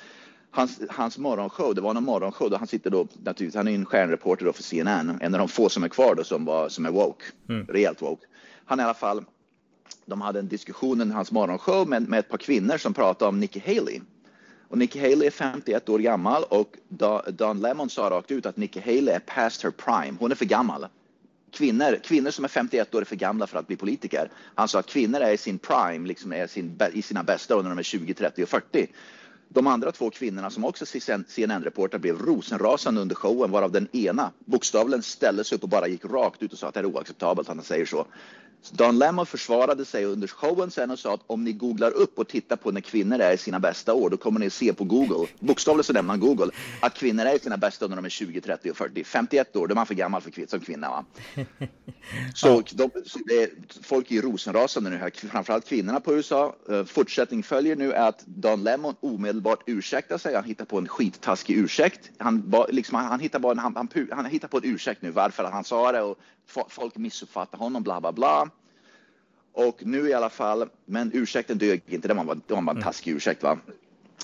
Hans, 0.56 0.82
hans 0.90 1.18
morgonshow, 1.18 1.76
det 1.76 1.82
var 1.82 1.94
någon 1.94 2.04
morgonshow 2.04 2.50
då 2.50 2.58
han 2.58 2.68
sitter 2.68 2.90
då, 2.90 3.08
naturligtvis, 3.24 3.56
han 3.56 3.68
är 3.68 3.72
en 3.72 3.86
stjärnreporter 3.86 4.46
då 4.46 4.54
för 4.54 4.64
CNN, 4.64 5.18
en 5.22 5.34
av 5.34 5.40
de 5.40 5.48
få 5.48 5.70
som 5.70 5.84
är 5.84 5.90
kvar 5.90 6.16
då 6.16 6.24
som, 6.24 6.46
var, 6.46 6.70
som 6.70 6.86
är 6.86 6.92
woke, 6.92 7.26
mm. 7.50 7.68
rejält 7.68 8.02
woke. 8.02 8.26
Han 8.66 8.80
i 8.80 8.84
alla 8.84 8.94
fall, 8.94 9.26
de 10.06 10.22
hade 10.22 10.40
en 10.40 10.48
diskussion 10.48 11.12
i 11.12 11.14
hans 11.14 11.32
morgonshow 11.32 11.88
med, 11.88 12.10
med 12.10 12.20
ett 12.20 12.30
par 12.30 12.38
kvinnor 12.38 12.78
som 12.78 12.94
pratade 12.94 13.30
om 13.30 13.40
Nikki 13.40 13.60
Haley. 13.60 14.02
Och 14.68 14.78
Nikki 14.78 15.00
Haley 15.00 15.28
är 15.28 15.32
51 15.32 15.90
år 15.90 16.00
gammal 16.00 16.44
och 16.44 16.78
Don 17.28 17.62
Lemon 17.62 17.90
sa 17.90 18.10
rakt 18.10 18.32
ut 18.32 18.46
att 18.46 18.58
Nikki 18.58 18.80
Haley 18.80 19.10
är 19.10 19.20
past 19.20 19.64
her 19.64 19.72
prime. 19.72 20.18
Hon 20.20 20.32
är 20.32 20.36
för 20.36 20.46
gammal. 20.46 20.88
Kvinnor, 21.52 22.00
kvinnor 22.04 22.32
som 22.32 22.46
är 22.46 22.50
51 22.50 22.96
år 22.96 23.02
är 23.02 23.06
för 23.06 23.16
gamla 23.16 23.48
för 23.48 23.60
att 23.60 23.68
bli 23.68 23.76
politiker. 23.76 24.32
Han 24.56 24.68
sa 24.68 24.80
att 24.80 24.86
kvinnor 24.86 25.20
är 25.20 25.32
i 25.32 25.38
sin 25.38 25.60
prime, 25.60 26.08
liksom 26.08 26.34
är 26.34 26.48
sin, 26.48 26.80
i 26.94 27.02
sina 27.02 27.24
bästa 27.24 27.56
år 27.56 27.64
när 27.64 27.70
de 27.70 27.80
är 27.80 27.84
20, 27.84 28.14
30 28.14 28.44
och 28.44 28.50
40. 28.50 28.88
De 29.54 29.68
andra 29.68 29.92
två 29.92 30.10
kvinnorna 30.10 30.50
som 30.50 30.66
också 30.66 30.86
CNN-reportrar 31.28 32.00
blev 32.00 32.20
rosenrasande 32.20 33.02
under 33.02 33.16
showen 33.16 33.52
varav 33.52 33.72
den 33.72 33.88
ena 33.96 34.32
bokstavligen 34.46 35.04
ställde 35.04 35.44
sig 35.44 35.56
upp 35.56 35.64
och 35.64 35.70
bara 35.70 35.88
gick 35.88 36.06
rakt 36.06 36.44
ut 36.44 36.54
och 36.54 36.60
sa 36.60 36.68
att 36.68 36.74
det 36.74 36.80
är 36.80 36.86
oacceptabelt, 36.86 37.50
att 37.50 37.56
han 37.56 37.66
säger 37.66 37.86
så. 37.86 38.06
Don 38.72 39.00
Lemon 39.00 39.26
försvarade 39.26 39.86
sig 39.86 40.06
under 40.06 40.28
showen 40.28 40.72
sen 40.72 40.92
och 40.92 41.00
sa 41.00 41.14
att 41.14 41.22
om 41.28 41.44
ni 41.44 41.54
googlar 41.54 41.92
upp 41.92 42.20
och 42.20 42.28
tittar 42.28 42.56
på 42.56 42.72
när 42.72 42.82
kvinnor 42.82 43.20
är 43.20 43.34
i 43.34 43.38
sina 43.38 43.60
bästa 43.60 43.94
år, 43.94 44.10
då 44.10 44.18
kommer 44.18 44.40
ni 44.40 44.50
se 44.50 44.74
på 44.74 44.84
Google, 44.84 45.28
bokstavligt 45.40 45.88
så 45.88 45.94
nämner 45.94 46.10
han 46.10 46.20
Google, 46.20 46.52
att 46.80 46.94
kvinnor 46.94 47.26
är 47.26 47.36
i 47.36 47.40
sina 47.40 47.58
bästa 47.58 47.86
år 47.86 47.90
när 47.90 47.96
de 47.96 48.06
är 48.06 48.10
20, 48.10 48.42
30 48.42 48.72
och 48.72 48.78
40. 48.78 49.04
51 49.04 49.56
år, 49.56 49.68
då 49.68 49.74
är 49.74 49.76
man 49.76 49.86
för 49.86 49.94
gammal 49.94 50.22
för 50.22 50.32
kvin 50.32 50.48
som 50.48 50.60
kvinna. 50.60 50.90
Va? 50.90 51.06
Så, 52.36 52.64
de, 52.72 52.90
så 53.06 53.20
det 53.26 53.44
är, 53.44 53.50
folk 53.84 54.12
är 54.12 54.22
rosenrasande 54.22 54.90
nu 54.90 54.98
här, 54.98 55.28
framförallt 55.30 55.66
kvinnorna 55.66 56.00
på 56.00 56.14
USA. 56.14 56.56
Uh, 56.70 56.84
fortsättning 56.84 57.44
följer 57.44 57.76
nu 57.76 57.92
är 57.92 58.08
att 58.08 58.24
Don 58.26 58.64
Lemon 58.64 58.96
omedelbart 59.00 59.64
ursäktar 59.66 60.18
sig. 60.18 60.36
Han 60.36 60.44
hittar 60.44 60.66
på 60.66 60.78
en 60.78 60.88
skittaskig 60.88 61.58
ursäkt. 61.58 62.12
Han, 62.18 62.54
liksom, 62.70 62.98
han, 62.98 63.20
hittar 63.20 63.40
bara 63.40 63.52
en, 63.52 63.60
han, 63.60 63.76
han, 63.76 63.90
han 64.12 64.26
hittar 64.26 64.48
på 64.48 64.58
en 64.58 64.64
ursäkt 64.66 65.02
nu 65.02 65.12
varför 65.12 65.44
han 65.44 65.64
sa 65.64 65.92
det 65.92 66.02
och 66.02 66.20
folk 66.68 66.98
missuppfattar 66.98 67.58
honom, 67.58 67.84
bla 67.84 68.02
bla 68.02 68.12
bla. 68.12 68.50
Och 69.54 69.86
nu 69.86 70.10
i 70.10 70.14
alla 70.14 70.30
fall, 70.30 70.70
men 70.86 71.12
ursäkten 71.14 71.58
dög 71.58 71.82
inte, 71.88 72.08
det 72.08 72.14
var 72.14 72.24
bara, 72.24 72.40
det 72.48 72.54
var 72.54 72.62
bara 72.62 72.72
en 72.72 72.78
mm. 72.78 72.84
taskig 72.84 73.12
ursäkt. 73.12 73.44
Va? 73.44 73.58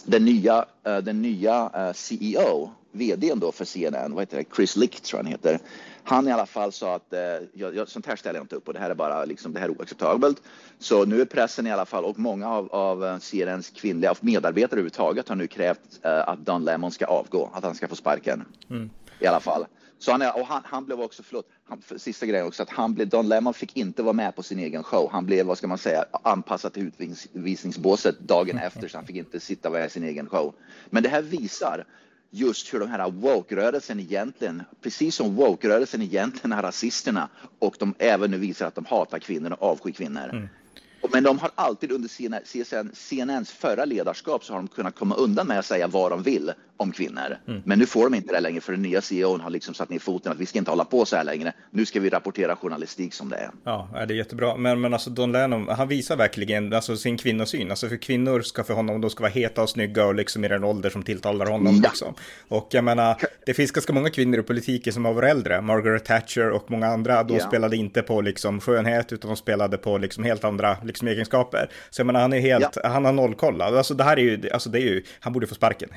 Den 0.05 0.25
nya, 0.25 0.65
uh, 0.87 0.97
den 0.97 1.21
nya 1.21 1.87
uh, 1.87 1.93
CEO, 1.93 2.71
vdn 2.91 3.39
då 3.39 3.51
för 3.51 3.65
CNN, 3.65 4.13
vad 4.13 4.21
heter 4.21 4.37
det? 4.37 4.55
Chris 4.55 4.75
Licht 4.75 5.03
tror 5.03 5.19
jag 5.19 5.23
han 5.23 5.31
heter. 5.31 5.59
Han 6.03 6.27
i 6.27 6.31
alla 6.31 6.45
fall 6.45 6.71
sa 6.71 6.95
att 6.95 7.13
uh, 7.13 7.47
jag, 7.53 7.87
sånt 7.87 8.05
här 8.05 8.15
ställer 8.15 8.39
jag 8.39 8.43
inte 8.43 8.55
upp 8.55 8.65
på, 8.65 8.71
det 8.71 8.79
här 8.79 8.89
är 8.89 8.95
bara 8.95 9.25
liksom, 9.25 9.53
det 9.53 9.59
här 9.59 9.67
är 9.67 9.71
oacceptabelt. 9.71 10.41
Så 10.79 11.05
nu 11.05 11.21
är 11.21 11.25
pressen 11.25 11.67
i 11.67 11.71
alla 11.71 11.85
fall 11.85 12.05
och 12.05 12.19
många 12.19 12.49
av, 12.49 12.69
av 12.71 13.19
CNNs 13.19 13.69
kvinnliga 13.69 14.15
medarbetare 14.21 14.71
överhuvudtaget 14.71 15.29
har 15.29 15.35
nu 15.35 15.47
krävt 15.47 15.79
att 16.01 16.39
Don 16.39 16.65
Lemon 16.65 16.91
ska 16.91 17.05
avgå, 17.05 17.49
att 17.53 17.63
han 17.63 17.75
ska 17.75 17.87
få 17.87 17.95
sparken. 17.95 18.45
Mm. 18.69 18.89
I 19.19 19.27
alla 19.27 19.39
fall. 19.39 19.65
Så 19.99 20.11
han, 20.11 20.21
och 20.21 20.47
han, 20.47 20.61
han 20.65 20.85
blev 20.85 21.01
också, 21.01 21.23
förlåt, 21.23 21.49
han, 21.63 21.81
för 21.81 21.97
sista 21.97 22.25
grejen 22.25 22.47
också, 22.47 22.63
att 22.63 22.69
han 22.69 22.93
blev, 22.93 23.07
Don 23.07 23.29
Lemon 23.29 23.53
fick 23.53 23.77
inte 23.77 24.03
vara 24.03 24.13
med 24.13 24.35
på 24.35 24.43
sin 24.43 24.59
egen 24.59 24.83
show. 24.83 25.09
Han 25.11 25.25
blev, 25.25 25.45
vad 25.45 25.57
ska 25.57 25.67
man 25.67 25.77
säga, 25.77 26.05
anpassad 26.23 26.73
till 26.73 26.91
utvisningsbåset 27.33 28.19
dagen 28.19 28.57
efter, 28.57 28.87
så 28.87 28.97
han 28.97 29.05
fick 29.05 29.15
inte 29.15 29.39
sitta 29.39 29.85
i 29.85 29.89
sin 29.89 30.03
egen 30.03 30.29
show. 30.29 30.53
Men 30.89 31.03
det 31.03 31.09
här 31.09 31.21
visar 31.21 31.85
just 32.31 32.73
hur 32.73 32.79
de 32.79 32.89
här 32.89 33.11
woke-rörelsen 33.11 33.99
egentligen, 33.99 34.63
precis 34.81 35.15
som 35.15 35.35
woke-rörelsen 35.35 36.01
egentligen 36.01 36.51
är 36.51 36.61
rasisterna 36.61 37.29
och 37.59 37.75
de 37.79 37.93
även 37.97 38.31
nu 38.31 38.37
visar 38.37 38.67
att 38.67 38.75
de 38.75 38.85
hatar 38.85 39.19
kvinnor 39.19 39.51
och 39.59 39.71
avskyr 39.71 39.91
kvinnor. 39.91 40.29
Mm. 40.29 40.47
Men 41.13 41.23
de 41.23 41.39
har 41.39 41.51
alltid 41.55 41.91
under 41.91 42.09
CNN, 42.09 42.89
CNNs 42.93 43.51
förra 43.51 43.85
ledarskap 43.85 44.43
så 44.43 44.53
har 44.53 44.57
de 44.59 44.67
kunnat 44.67 44.95
komma 44.95 45.15
undan 45.15 45.47
med 45.47 45.59
att 45.59 45.65
säga 45.65 45.87
vad 45.87 46.11
de 46.11 46.23
vill 46.23 46.53
om 46.79 46.91
kvinnor. 46.91 47.37
Mm. 47.47 47.61
Men 47.65 47.79
nu 47.79 47.85
får 47.85 48.03
de 48.03 48.13
inte 48.13 48.33
det 48.33 48.39
längre 48.39 48.61
för 48.61 48.71
den 48.71 48.81
nya 48.81 49.01
CEOn 49.01 49.41
har 49.41 49.49
liksom 49.49 49.73
satt 49.73 49.89
ner 49.89 49.99
foten 49.99 50.31
att 50.31 50.37
vi 50.37 50.45
ska 50.45 50.59
inte 50.59 50.71
hålla 50.71 50.85
på 50.85 51.05
så 51.05 51.15
här 51.15 51.23
längre. 51.23 51.53
Nu 51.71 51.85
ska 51.85 51.99
vi 51.99 52.09
rapportera 52.09 52.55
journalistik 52.55 53.13
som 53.13 53.29
det 53.29 53.35
är. 53.35 53.49
Ja, 53.63 53.89
det 54.07 54.13
är 54.13 54.17
jättebra. 54.17 54.55
Men, 54.55 54.81
men 54.81 54.93
alltså 54.93 55.09
Don 55.09 55.31
Lennon, 55.31 55.67
han 55.67 55.87
visar 55.87 56.15
verkligen 56.15 56.73
alltså, 56.73 56.97
sin 56.97 57.17
kvinnosyn. 57.17 57.69
Alltså 57.69 57.89
för 57.89 57.97
kvinnor 57.97 58.41
ska 58.41 58.63
för 58.63 58.73
honom, 58.73 59.01
de 59.01 59.09
ska 59.09 59.21
vara 59.21 59.31
heta 59.31 59.61
och 59.61 59.69
snygga 59.69 60.05
och 60.05 60.15
liksom 60.15 60.45
i 60.45 60.47
den 60.47 60.63
ålder 60.63 60.89
som 60.89 61.03
tilltalar 61.03 61.45
honom. 61.45 61.75
Ja. 61.75 61.89
Liksom. 61.89 62.13
Och 62.47 62.67
jag 62.71 62.83
menar, 62.83 63.15
det 63.45 63.53
finns 63.53 63.71
ganska 63.71 63.93
många 63.93 64.09
kvinnor 64.09 64.39
i 64.39 64.43
politiken 64.43 64.93
som 64.93 65.05
har 65.05 65.13
varit 65.13 65.31
äldre. 65.31 65.61
Margaret 65.61 66.05
Thatcher 66.05 66.49
och 66.49 66.71
många 66.71 66.87
andra, 66.87 67.23
de 67.23 67.37
ja. 67.37 67.47
spelade 67.47 67.75
inte 67.75 68.01
på 68.01 68.21
liksom 68.21 68.59
skönhet 68.59 69.13
utan 69.13 69.29
de 69.29 69.37
spelade 69.37 69.77
på 69.77 69.97
liksom 69.97 70.23
helt 70.23 70.43
andra 70.43 70.77
liksom 70.83 71.07
egenskaper. 71.07 71.69
Så 71.89 71.99
jag 71.99 72.05
menar, 72.05 72.21
han 72.21 72.33
är 72.33 72.39
helt, 72.39 72.77
ja. 72.83 72.89
han 72.89 73.05
har 73.05 73.13
noll 73.13 73.35
koll. 73.35 73.61
Alltså 73.61 73.93
det 73.93 74.03
här 74.03 74.19
är 74.19 74.21
ju, 74.21 74.49
alltså 74.49 74.69
det 74.69 74.79
är 74.79 74.85
ju, 74.85 75.03
han 75.19 75.33
borde 75.33 75.47
få 75.47 75.55
sparken, 75.55 75.89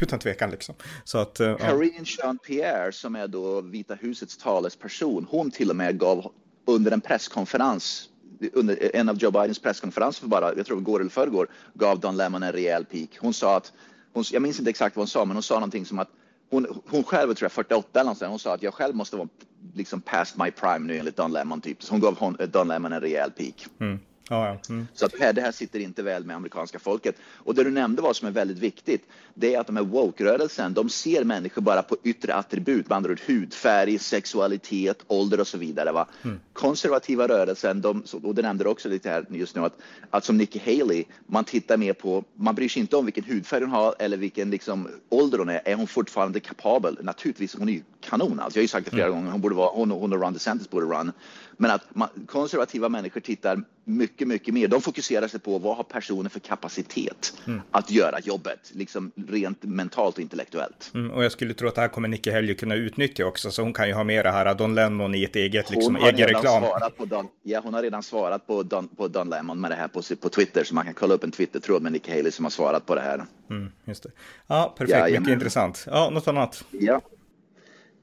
utan 0.00 0.13
tvekan 0.18 0.50
liksom. 0.50 0.74
Så 1.04 1.18
att, 1.18 1.40
uh, 1.40 1.56
Karine 1.56 2.04
Jean-Pierre 2.04 2.92
som 2.92 3.16
är 3.16 3.28
då 3.28 3.60
Vita 3.60 3.94
husets 3.94 4.36
talesperson, 4.36 5.26
hon 5.30 5.50
till 5.50 5.70
och 5.70 5.76
med 5.76 5.98
gav 5.98 6.32
under 6.66 6.92
en 6.92 7.00
presskonferens 7.00 8.08
under 8.52 8.96
en 8.96 9.08
av 9.08 9.16
Joe 9.16 9.30
Bidens 9.30 9.58
presskonferenser 9.58 10.20
för 10.20 10.28
bara, 10.28 10.54
jag 10.56 10.66
tror 10.66 10.80
går 10.80 11.00
eller 11.00 11.10
förrgår, 11.10 11.48
gav 11.74 12.00
Don 12.00 12.16
Lemon 12.16 12.42
en 12.42 12.52
rejäl 12.52 12.84
peak. 12.84 13.08
Hon 13.20 13.34
sa 13.34 13.56
att, 13.56 13.72
hon, 14.12 14.24
jag 14.32 14.42
minns 14.42 14.58
inte 14.58 14.70
exakt 14.70 14.96
vad 14.96 15.00
hon 15.00 15.08
sa, 15.08 15.24
men 15.24 15.36
hon 15.36 15.42
sa 15.42 15.54
någonting 15.54 15.86
som 15.86 15.98
att 15.98 16.08
hon, 16.50 16.82
hon 16.90 17.04
själv, 17.04 17.34
tror 17.34 17.44
jag 17.44 17.52
48 17.52 18.00
eller 18.00 18.10
något 18.10 18.20
hon 18.20 18.38
sa 18.38 18.54
att 18.54 18.62
jag 18.62 18.74
själv 18.74 18.94
måste 18.94 19.16
vara 19.16 19.28
liksom 19.74 20.00
past 20.00 20.36
my 20.36 20.50
prime 20.50 20.78
nu 20.78 20.98
enligt 20.98 21.16
Don 21.16 21.32
Lemon 21.32 21.60
typ. 21.60 21.82
Så 21.82 21.92
hon 21.92 22.00
gav 22.00 22.18
hon, 22.18 22.36
Don 22.52 22.68
Lemon 22.68 22.92
en 22.92 23.00
rejäl 23.00 23.30
peak. 23.30 23.66
Mm. 23.80 23.98
Ja, 24.28 24.46
ja. 24.46 24.58
Mm. 24.68 24.88
Så 24.94 25.06
att 25.06 25.12
det 25.12 25.24
här, 25.24 25.32
det 25.32 25.40
här 25.40 25.52
sitter 25.52 25.78
inte 25.78 26.02
väl 26.02 26.24
med 26.24 26.36
amerikanska 26.36 26.78
folket. 26.78 27.16
Och 27.24 27.54
det 27.54 27.64
du 27.64 27.70
nämnde 27.70 28.02
var 28.02 28.12
som 28.12 28.28
är 28.28 28.32
väldigt 28.32 28.58
viktigt, 28.58 29.08
det 29.34 29.54
är 29.54 29.60
att 29.60 29.66
de 29.66 29.76
här 29.76 29.84
woke-rörelsen, 29.84 30.74
de 30.74 30.88
ser 30.88 31.24
människor 31.24 31.62
bara 31.62 31.82
på 31.82 31.96
yttre 32.02 32.34
attribut, 32.34 32.88
med 32.88 32.96
andra 32.96 33.12
ord 33.12 33.20
hudfärg, 33.26 33.98
sexualitet, 33.98 35.04
ålder 35.06 35.40
och 35.40 35.46
så 35.46 35.58
vidare. 35.58 35.92
Va? 35.92 36.06
Mm. 36.22 36.40
Konservativa 36.52 37.28
rörelsen, 37.28 37.80
de, 37.80 38.02
och 38.22 38.34
det 38.34 38.42
nämnde 38.42 38.64
du 38.64 38.70
också 38.70 38.88
lite 38.88 39.10
här 39.10 39.26
just 39.30 39.56
nu, 39.56 39.64
att, 39.64 39.78
att 40.10 40.24
som 40.24 40.36
Nikki 40.36 40.58
Haley, 40.58 41.04
man 41.26 41.44
tittar 41.44 41.76
mer 41.76 41.92
på, 41.92 42.24
man 42.34 42.54
bryr 42.54 42.68
sig 42.68 42.80
inte 42.80 42.96
om 42.96 43.04
vilken 43.04 43.24
hudfärg 43.24 43.60
hon 43.60 43.70
har 43.70 43.94
eller 43.98 44.16
vilken 44.16 44.50
liksom, 44.50 44.88
ålder 45.08 45.38
hon 45.38 45.48
är. 45.48 45.60
Är 45.64 45.74
hon 45.74 45.86
fortfarande 45.86 46.40
kapabel? 46.40 46.98
Naturligtvis, 47.02 47.56
hon 47.56 47.68
är 47.68 47.72
ju 47.72 47.82
kanon. 48.04 48.40
Alltså, 48.40 48.58
jag 48.58 48.60
har 48.60 48.64
ju 48.64 48.68
sagt 48.68 48.84
det 48.84 48.90
flera 48.90 49.06
mm. 49.06 49.18
gånger, 49.18 49.32
hon, 49.32 49.40
borde 49.40 49.54
vara, 49.54 49.70
hon, 49.70 49.90
hon 49.90 50.12
och 50.12 50.20
Ron 50.20 50.32
DeSantis 50.32 50.70
borde 50.70 50.86
run. 50.86 51.12
Men 51.56 51.70
att 51.70 51.94
man, 51.94 52.08
konservativa 52.26 52.88
människor 52.88 53.20
tittar 53.20 53.62
mycket, 53.84 54.28
mycket 54.28 54.54
mer. 54.54 54.68
De 54.68 54.80
fokuserar 54.80 55.28
sig 55.28 55.40
på 55.40 55.58
vad 55.58 55.76
har 55.76 55.84
personen 55.84 56.30
för 56.30 56.40
kapacitet 56.40 57.34
mm. 57.46 57.60
att 57.70 57.90
göra 57.90 58.20
jobbet, 58.20 58.70
liksom 58.72 59.12
rent 59.28 59.62
mentalt 59.62 60.16
och 60.16 60.22
intellektuellt. 60.22 60.90
Mm, 60.94 61.10
och 61.10 61.24
jag 61.24 61.32
skulle 61.32 61.54
tro 61.54 61.68
att 61.68 61.74
det 61.74 61.80
här 61.80 61.88
kommer 61.88 62.08
Nicke 62.08 62.32
Helge 62.32 62.54
kunna 62.54 62.74
utnyttja 62.74 63.26
också, 63.26 63.50
så 63.50 63.62
hon 63.62 63.72
kan 63.72 63.88
ju 63.88 63.94
ha 63.94 64.04
med 64.04 64.24
det 64.24 64.30
här 64.30 64.54
Don 64.54 64.74
Lemon 64.74 65.14
i 65.14 65.24
ett 65.24 65.36
eget, 65.36 65.70
liksom, 65.70 65.96
egen 65.96 66.28
reklam. 66.28 66.62
Svarat 66.62 66.96
på 66.96 67.04
Don, 67.04 67.28
ja, 67.42 67.60
hon 67.64 67.74
har 67.74 67.82
redan 67.82 68.02
svarat 68.02 68.46
på 68.46 68.62
Don, 68.62 68.88
på 68.88 69.08
Don 69.08 69.30
Lemon 69.30 69.60
med 69.60 69.70
det 69.70 69.74
här 69.74 69.88
på, 69.88 70.02
på 70.20 70.28
Twitter, 70.28 70.64
så 70.64 70.74
man 70.74 70.84
kan 70.84 70.94
kolla 70.94 71.14
upp 71.14 71.24
en 71.24 71.30
Twitter-tråd 71.30 71.82
med 71.82 71.92
Nicke 71.92 72.10
Haley 72.10 72.30
som 72.30 72.44
har 72.44 72.50
svarat 72.50 72.86
på 72.86 72.94
det 72.94 73.00
här. 73.00 73.24
Mm, 73.50 73.72
just 73.84 74.02
det. 74.02 74.10
Ja, 74.46 74.74
perfekt, 74.78 74.98
ja, 74.98 75.20
mycket 75.20 75.34
intressant. 75.34 75.86
Ja, 75.90 76.10
något 76.10 76.28
annat? 76.28 76.64
Ja. 76.70 77.00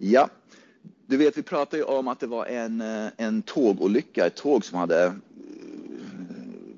Ja, 0.04 0.30
du 1.06 1.18
vet, 1.18 1.38
vi 1.38 1.44
pratade 1.44 1.78
ju 1.78 1.84
om 1.84 2.08
att 2.08 2.20
det 2.20 2.28
var 2.28 2.46
en, 2.46 2.82
eh, 2.82 3.08
en 3.18 3.42
tågolycka, 3.42 4.26
ett 4.26 4.36
tåg 4.36 4.66
som 4.66 4.80
hade 4.80 5.06
eh, 5.06 5.14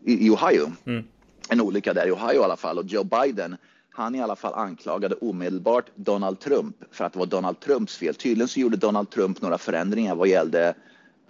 i, 0.03 0.27
i 0.27 0.29
Ohio. 0.29 0.71
Mm. 0.85 1.03
En 1.49 1.61
olycka 1.61 1.93
där 1.93 2.07
i 2.07 2.11
Ohio 2.11 2.41
i 2.41 2.43
alla 2.43 2.57
fall 2.57 2.77
och 2.77 2.85
Joe 2.85 3.03
Biden 3.03 3.57
han 3.89 4.15
i 4.15 4.21
alla 4.21 4.35
fall 4.35 4.53
anklagade 4.53 5.15
omedelbart 5.15 5.85
Donald 5.95 6.39
Trump 6.39 6.75
för 6.91 7.05
att 7.05 7.13
det 7.13 7.19
var 7.19 7.25
Donald 7.25 7.59
Trumps 7.59 7.97
fel. 7.97 8.15
Tydligen 8.15 8.47
så 8.47 8.59
gjorde 8.59 8.77
Donald 8.77 9.09
Trump 9.09 9.41
några 9.41 9.57
förändringar 9.57 10.15
vad 10.15 10.27
gällde 10.27 10.75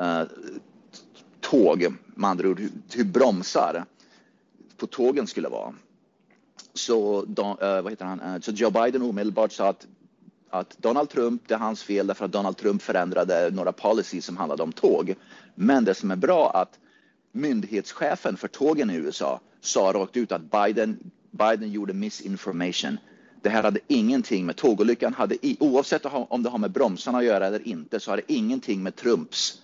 uh, 0.01 0.23
tåg, 1.41 1.88
med 2.15 2.29
andra 2.29 2.50
ord 2.50 2.59
hur, 2.59 2.71
hur 2.93 3.03
bromsar 3.03 3.85
på 4.77 4.88
tågen 4.88 5.27
skulle 5.27 5.50
vara. 5.50 5.73
Så, 6.73 7.25
Don, 7.27 7.57
uh, 7.62 7.81
vad 7.81 7.91
heter 7.91 8.05
han? 8.05 8.41
Så 8.41 8.51
Joe 8.51 8.71
Biden 8.71 9.01
omedelbart 9.01 9.51
sa 9.51 9.69
att 9.69 9.88
att 10.53 10.77
Donald 10.77 11.10
Trump, 11.10 11.41
det 11.48 11.53
är 11.53 11.57
hans 11.57 11.83
fel 11.83 12.07
därför 12.07 12.25
att 12.25 12.31
Donald 12.31 12.57
Trump 12.57 12.81
förändrade 12.81 13.50
några 13.51 13.72
policies 13.72 14.25
som 14.25 14.38
handlade 14.38 14.63
om 14.63 14.72
tåg. 14.72 15.15
Men 15.55 15.86
det 15.86 15.93
som 15.93 16.12
är 16.12 16.15
bra 16.15 16.51
att 16.51 16.79
myndighetschefen 17.31 18.38
för 18.38 18.48
tågen 18.48 18.89
i 18.89 18.95
USA 18.95 19.39
sa 19.62 19.81
rakt 19.93 20.17
ut 20.17 20.31
att 20.31 20.51
Biden, 20.51 21.12
Biden 21.31 21.72
gjorde 21.72 21.93
misinformation. 21.93 22.98
Det 23.41 23.50
här 23.50 23.63
hade 23.63 23.79
ingenting 23.88 24.45
med 24.45 24.55
tågolyckan, 24.55 25.13
hade, 25.13 25.38
oavsett 25.60 26.05
om 26.05 26.43
det 26.43 26.50
har 26.50 26.57
med 26.57 26.72
bromsarna 26.72 27.17
att 27.17 27.25
göra 27.25 27.48
eller 27.48 27.67
inte, 27.67 28.00
så 28.00 28.12
har 28.12 28.17
det 28.17 28.33
ingenting 28.33 28.83
med 28.83 28.95
Trumps 28.95 29.62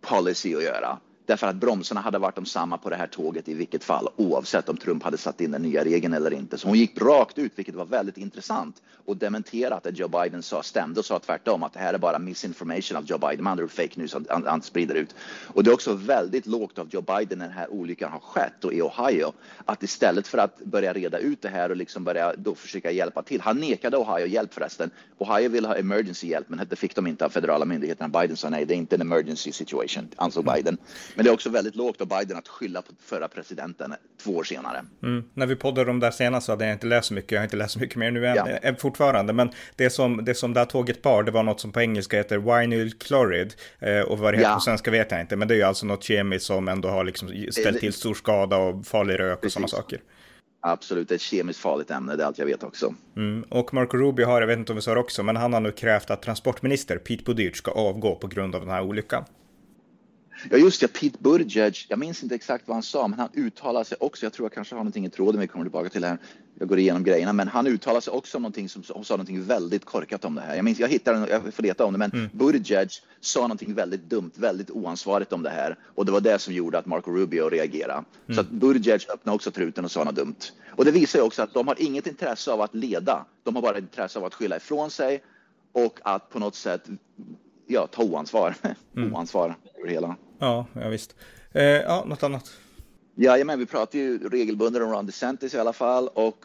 policy 0.00 0.54
att 0.54 0.62
göra. 0.62 0.98
Därför 1.28 1.46
att 1.46 1.56
bromsarna 1.56 2.00
hade 2.00 2.18
varit 2.18 2.34
de 2.34 2.46
samma 2.46 2.78
på 2.78 2.90
det 2.90 2.96
här 2.96 3.06
tåget 3.06 3.48
i 3.48 3.54
vilket 3.54 3.84
fall 3.84 4.08
oavsett 4.16 4.68
om 4.68 4.76
Trump 4.76 5.02
hade 5.02 5.18
satt 5.18 5.40
in 5.40 5.50
den 5.50 5.62
nya 5.62 5.84
regeln 5.84 6.14
eller 6.14 6.32
inte. 6.32 6.58
Så 6.58 6.68
hon 6.68 6.78
gick 6.78 7.00
rakt 7.00 7.38
ut, 7.38 7.52
vilket 7.56 7.74
var 7.74 7.84
väldigt 7.84 8.18
intressant 8.18 8.82
och 9.04 9.16
dementerade 9.16 9.76
att 9.76 9.82
det 9.82 9.90
Joe 9.90 10.08
Biden 10.08 10.42
sa 10.42 10.62
stämde 10.62 11.00
och 11.00 11.06
sa 11.06 11.18
tvärtom 11.18 11.62
att 11.62 11.72
det 11.72 11.78
här 11.78 11.94
är 11.94 11.98
bara 11.98 12.18
misinformation 12.18 12.96
av 12.96 13.04
Joe 13.04 13.18
Biden, 13.18 13.44
med 13.44 13.50
andra 13.50 13.68
fake 13.68 13.90
news 13.94 14.16
han, 14.28 14.44
han 14.46 14.62
sprider 14.62 14.94
ut. 14.94 15.14
Och 15.46 15.64
det 15.64 15.70
är 15.70 15.74
också 15.74 15.94
väldigt 15.94 16.46
lågt 16.46 16.78
av 16.78 16.88
Joe 16.90 17.02
Biden 17.02 17.38
när 17.38 17.46
den 17.46 17.56
här 17.56 17.70
olyckan 17.72 18.12
har 18.12 18.20
skett 18.20 18.64
och 18.64 18.72
i 18.72 18.82
Ohio 18.82 19.32
att 19.64 19.82
istället 19.82 20.28
för 20.28 20.38
att 20.38 20.58
börja 20.58 20.92
reda 20.92 21.18
ut 21.18 21.42
det 21.42 21.48
här 21.48 21.70
och 21.70 21.76
liksom 21.76 22.04
börja 22.04 22.34
då 22.36 22.54
försöka 22.54 22.90
hjälpa 22.90 23.22
till. 23.22 23.40
Han 23.40 23.56
nekade 23.56 23.96
Ohio 23.96 24.26
hjälp 24.26 24.54
förresten. 24.54 24.90
Ohio 25.18 25.48
ville 25.48 25.68
ha 25.68 25.76
emergency 25.76 26.28
hjälp, 26.28 26.48
men 26.48 26.66
det 26.70 26.76
fick 26.76 26.94
de 26.94 27.06
inte 27.06 27.24
av 27.24 27.30
federala 27.30 27.64
myndigheterna. 27.64 28.20
Biden 28.20 28.36
sa 28.36 28.50
nej, 28.50 28.64
det 28.64 28.74
är 28.74 28.78
inte 28.78 28.94
en 28.94 29.00
emergency 29.00 29.52
situation, 29.52 30.08
ansåg 30.16 30.44
Biden. 30.44 30.78
Men 31.18 31.24
det 31.24 31.30
är 31.30 31.34
också 31.34 31.50
väldigt 31.50 31.76
lågt 31.76 32.00
av 32.00 32.08
Biden 32.08 32.36
att 32.36 32.48
skylla 32.48 32.82
på 32.82 32.92
förra 33.04 33.28
presidenten 33.28 33.94
två 34.22 34.36
år 34.36 34.44
senare. 34.44 34.84
Mm. 35.02 35.24
När 35.34 35.46
vi 35.46 35.56
poddade 35.56 35.90
om 35.90 36.00
det 36.00 36.12
senast 36.12 36.46
så 36.46 36.52
hade 36.52 36.64
jag 36.64 36.74
inte 36.74 36.86
läst 36.86 37.08
så 37.08 37.14
mycket. 37.14 37.32
Jag 37.32 37.38
har 37.38 37.44
inte 37.44 37.56
läst 37.56 37.72
så 37.72 37.78
mycket 37.78 37.96
mer 37.96 38.10
nu 38.10 38.26
än, 38.26 38.36
ja. 38.36 38.46
än 38.46 38.76
fortfarande. 38.76 39.32
Men 39.32 39.50
det 39.76 39.90
som, 39.90 40.24
det 40.24 40.34
som 40.34 40.54
det 40.54 40.60
här 40.60 40.66
tåget 40.66 41.02
bar, 41.02 41.22
det 41.22 41.30
var 41.30 41.42
något 41.42 41.60
som 41.60 41.72
på 41.72 41.80
engelska 41.80 42.16
heter 42.16 42.38
vinyl 42.38 42.92
chlorid. 42.98 43.54
Eh, 43.78 44.00
och 44.00 44.18
vad 44.18 44.34
det 44.34 44.38
heter 44.38 44.50
ja. 44.50 44.54
på 44.54 44.60
svenska 44.60 44.90
vet 44.90 45.10
jag 45.10 45.20
inte. 45.20 45.36
Men 45.36 45.48
det 45.48 45.54
är 45.54 45.56
ju 45.56 45.62
alltså 45.62 45.86
något 45.86 46.04
kemiskt 46.04 46.46
som 46.46 46.68
ändå 46.68 46.88
har 46.88 47.04
liksom 47.04 47.46
ställt 47.50 47.80
till 47.80 47.92
stor 47.92 48.14
skada 48.14 48.56
och 48.56 48.86
farlig 48.86 49.18
rök 49.18 49.44
och 49.44 49.52
sådana 49.52 49.68
saker. 49.68 50.00
Absolut, 50.60 51.10
ett 51.10 51.20
kemiskt 51.20 51.60
farligt 51.60 51.90
ämne, 51.90 52.16
det 52.16 52.22
är 52.22 52.26
allt 52.26 52.38
jag 52.38 52.46
vet 52.46 52.62
också. 52.62 52.94
Mm. 53.16 53.44
Och 53.48 53.74
Marco 53.74 53.96
Rubio 53.96 54.26
har, 54.26 54.40
jag 54.40 54.48
vet 54.48 54.58
inte 54.58 54.72
om 54.72 54.76
vi 54.76 54.82
sa 54.82 54.94
det 54.94 55.00
också, 55.00 55.22
men 55.22 55.36
han 55.36 55.52
har 55.52 55.60
nu 55.60 55.72
krävt 55.72 56.10
att 56.10 56.22
transportminister 56.22 56.98
Pete 56.98 57.22
Buttigieg 57.24 57.56
ska 57.56 57.70
avgå 57.70 58.14
på 58.14 58.26
grund 58.26 58.54
av 58.54 58.60
den 58.60 58.70
här 58.70 58.82
olyckan. 58.82 59.24
Ja, 60.50 60.56
just 60.56 60.80
det. 60.80 60.88
Pete 60.88 61.18
Buttigieg. 61.18 61.86
Jag 61.88 61.98
minns 61.98 62.22
inte 62.22 62.34
exakt 62.34 62.68
vad 62.68 62.76
han 62.76 62.82
sa, 62.82 63.08
men 63.08 63.18
han 63.18 63.28
uttalade 63.34 63.84
sig 63.84 63.96
också. 64.00 64.26
Jag 64.26 64.32
tror 64.32 64.44
jag 64.44 64.52
kanske 64.52 64.74
har 64.74 64.80
någonting 64.80 65.06
i 65.06 65.10
tråden 65.10 65.40
vi 65.40 65.46
kommer 65.46 65.64
tillbaka 65.64 65.88
till 65.88 66.04
här. 66.04 66.18
Jag 66.58 66.68
går 66.68 66.78
igenom 66.78 67.04
grejerna, 67.04 67.32
men 67.32 67.48
han 67.48 67.66
uttalade 67.66 68.00
sig 68.00 68.12
också 68.12 68.38
om 68.38 68.42
någonting 68.42 68.68
som 68.68 68.82
sa 68.82 69.02
någonting 69.08 69.44
väldigt 69.44 69.84
korkat 69.84 70.24
om 70.24 70.34
det 70.34 70.40
här. 70.40 70.56
Jag 70.56 70.64
minns, 70.64 70.78
jag 70.78 70.88
hittar 70.88 71.28
jag 71.28 71.54
får 71.54 71.62
leta 71.62 71.84
om 71.84 71.92
det, 71.92 71.98
men 71.98 72.10
mm. 72.10 72.28
Buttigieg 72.32 72.88
sa 73.20 73.40
någonting 73.40 73.74
väldigt 73.74 74.02
dumt, 74.02 74.30
väldigt 74.34 74.70
oansvarigt 74.70 75.32
om 75.32 75.42
det 75.42 75.50
här 75.50 75.78
och 75.94 76.06
det 76.06 76.12
var 76.12 76.20
det 76.20 76.38
som 76.38 76.54
gjorde 76.54 76.78
att 76.78 76.86
Marco 76.86 77.10
Rubio 77.10 77.48
reagerade. 77.48 77.92
Mm. 78.26 78.34
Så 78.34 78.40
att 78.40 78.50
Buttigieg 78.50 79.00
öppnade 79.14 79.34
också 79.34 79.50
truten 79.50 79.84
och 79.84 79.90
sa 79.90 80.04
något 80.04 80.16
dumt. 80.16 80.36
Och 80.68 80.84
det 80.84 80.90
visar 80.90 81.18
ju 81.18 81.24
också 81.24 81.42
att 81.42 81.54
de 81.54 81.68
har 81.68 81.82
inget 81.82 82.06
intresse 82.06 82.52
av 82.52 82.60
att 82.60 82.74
leda. 82.74 83.24
De 83.42 83.54
har 83.54 83.62
bara 83.62 83.78
intresse 83.78 84.18
av 84.18 84.24
att 84.24 84.34
skylla 84.34 84.56
ifrån 84.56 84.90
sig 84.90 85.22
och 85.72 86.00
att 86.02 86.30
på 86.30 86.38
något 86.38 86.54
sätt 86.54 86.88
ja, 87.66 87.86
ta 87.86 88.02
oansvar. 88.02 88.54
Mm. 88.96 89.14
oansvar 89.14 89.54
över 89.78 89.88
hela. 89.88 90.16
Ja, 90.38 90.66
ja 90.72 90.88
visst. 90.88 91.14
Eh, 91.52 91.62
ja, 91.64 92.04
något 92.06 92.22
annat? 92.22 92.50
Ja, 93.14 93.44
men 93.44 93.58
vi 93.58 93.66
pratar 93.66 93.98
ju 93.98 94.28
regelbundet 94.28 94.82
om 94.82 94.90
Ron 94.90 95.06
DeSantis 95.06 95.54
i 95.54 95.58
alla 95.58 95.72
fall 95.72 96.08
och 96.08 96.44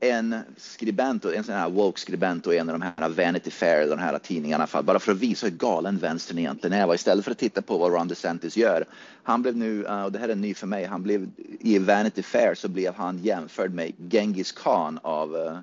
en 0.00 0.36
skribent, 0.56 1.24
en 1.24 1.44
sån 1.44 1.54
här 1.54 1.70
woke-skribent 1.70 2.46
och 2.46 2.54
en 2.54 2.68
av 2.70 2.78
de 2.78 2.92
här 2.96 3.08
Vanity 3.08 3.50
Fair, 3.50 3.88
de 3.88 3.98
här 3.98 4.18
tidningarna, 4.18 4.66
fall, 4.66 4.84
bara 4.84 4.98
för 4.98 5.12
att 5.12 5.18
visa 5.18 5.46
hur 5.46 5.56
galen 5.56 5.98
vänstern 5.98 6.38
egentligen 6.38 6.78
är. 6.78 6.94
Istället 6.94 7.24
för 7.24 7.32
att 7.32 7.38
titta 7.38 7.62
på 7.62 7.78
vad 7.78 7.92
Ron 7.92 8.08
DeSantis 8.08 8.56
gör. 8.56 8.84
Han 9.22 9.42
blev 9.42 9.56
nu, 9.56 9.84
eh, 9.84 10.04
och 10.04 10.12
det 10.12 10.18
här 10.18 10.28
är 10.28 10.34
ny 10.34 10.54
för 10.54 10.66
mig, 10.66 10.84
han 10.84 11.02
blev 11.02 11.28
i 11.60 11.78
Vanity 11.78 12.22
Fair 12.22 12.54
så 12.54 12.68
blev 12.68 12.94
han 12.94 13.18
jämförd 13.18 13.74
med 13.74 13.92
Genghis 14.10 14.52
Khan 14.52 14.98
av 15.02 15.34
uh, 15.34 15.58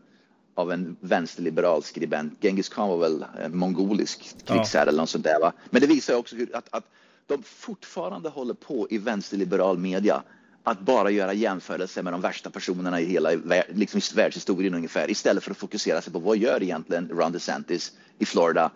av 0.58 0.72
en 0.72 0.98
vänsterliberal 1.00 1.84
skribent. 1.84 2.42
Genghis 2.42 2.70
Khan 2.70 2.90
var 2.90 2.98
väl 2.98 3.26
mongolisk 3.50 4.46
krigsherre 4.46 4.84
ja. 4.86 4.90
eller 4.90 5.02
något 5.02 5.10
sånt 5.10 5.24
där. 5.24 5.40
Va? 5.40 5.54
Men 5.70 5.82
det 5.82 5.88
visar 5.88 6.16
också 6.16 6.36
hur, 6.36 6.56
att, 6.56 6.68
att 6.72 6.86
de 7.26 7.44
fortfarande 7.44 8.30
håller 8.30 8.54
på 8.54 8.88
i 8.90 8.98
vänsterliberal 8.98 9.78
media 9.78 10.24
att 10.64 10.80
bara 10.80 11.10
göra 11.10 11.34
jämförelser 11.34 12.04
med 12.04 12.14
de 12.14 12.22
värsta 12.22 12.50
personerna 12.50 13.02
i 13.02 13.06
hela 13.06 13.30
liksom, 13.68 14.02
världshistorien 14.16 14.74
ungefär 14.74 15.12
istället 15.12 15.44
för 15.44 15.52
att 15.52 15.58
fokusera 15.58 16.02
sig 16.02 16.14
på 16.14 16.20
vad 16.20 16.38
gör 16.38 16.64
egentligen 16.64 17.10
Ron 17.10 17.32
DeSantis 17.32 17.94
i 18.20 18.26
Florida 18.26 18.72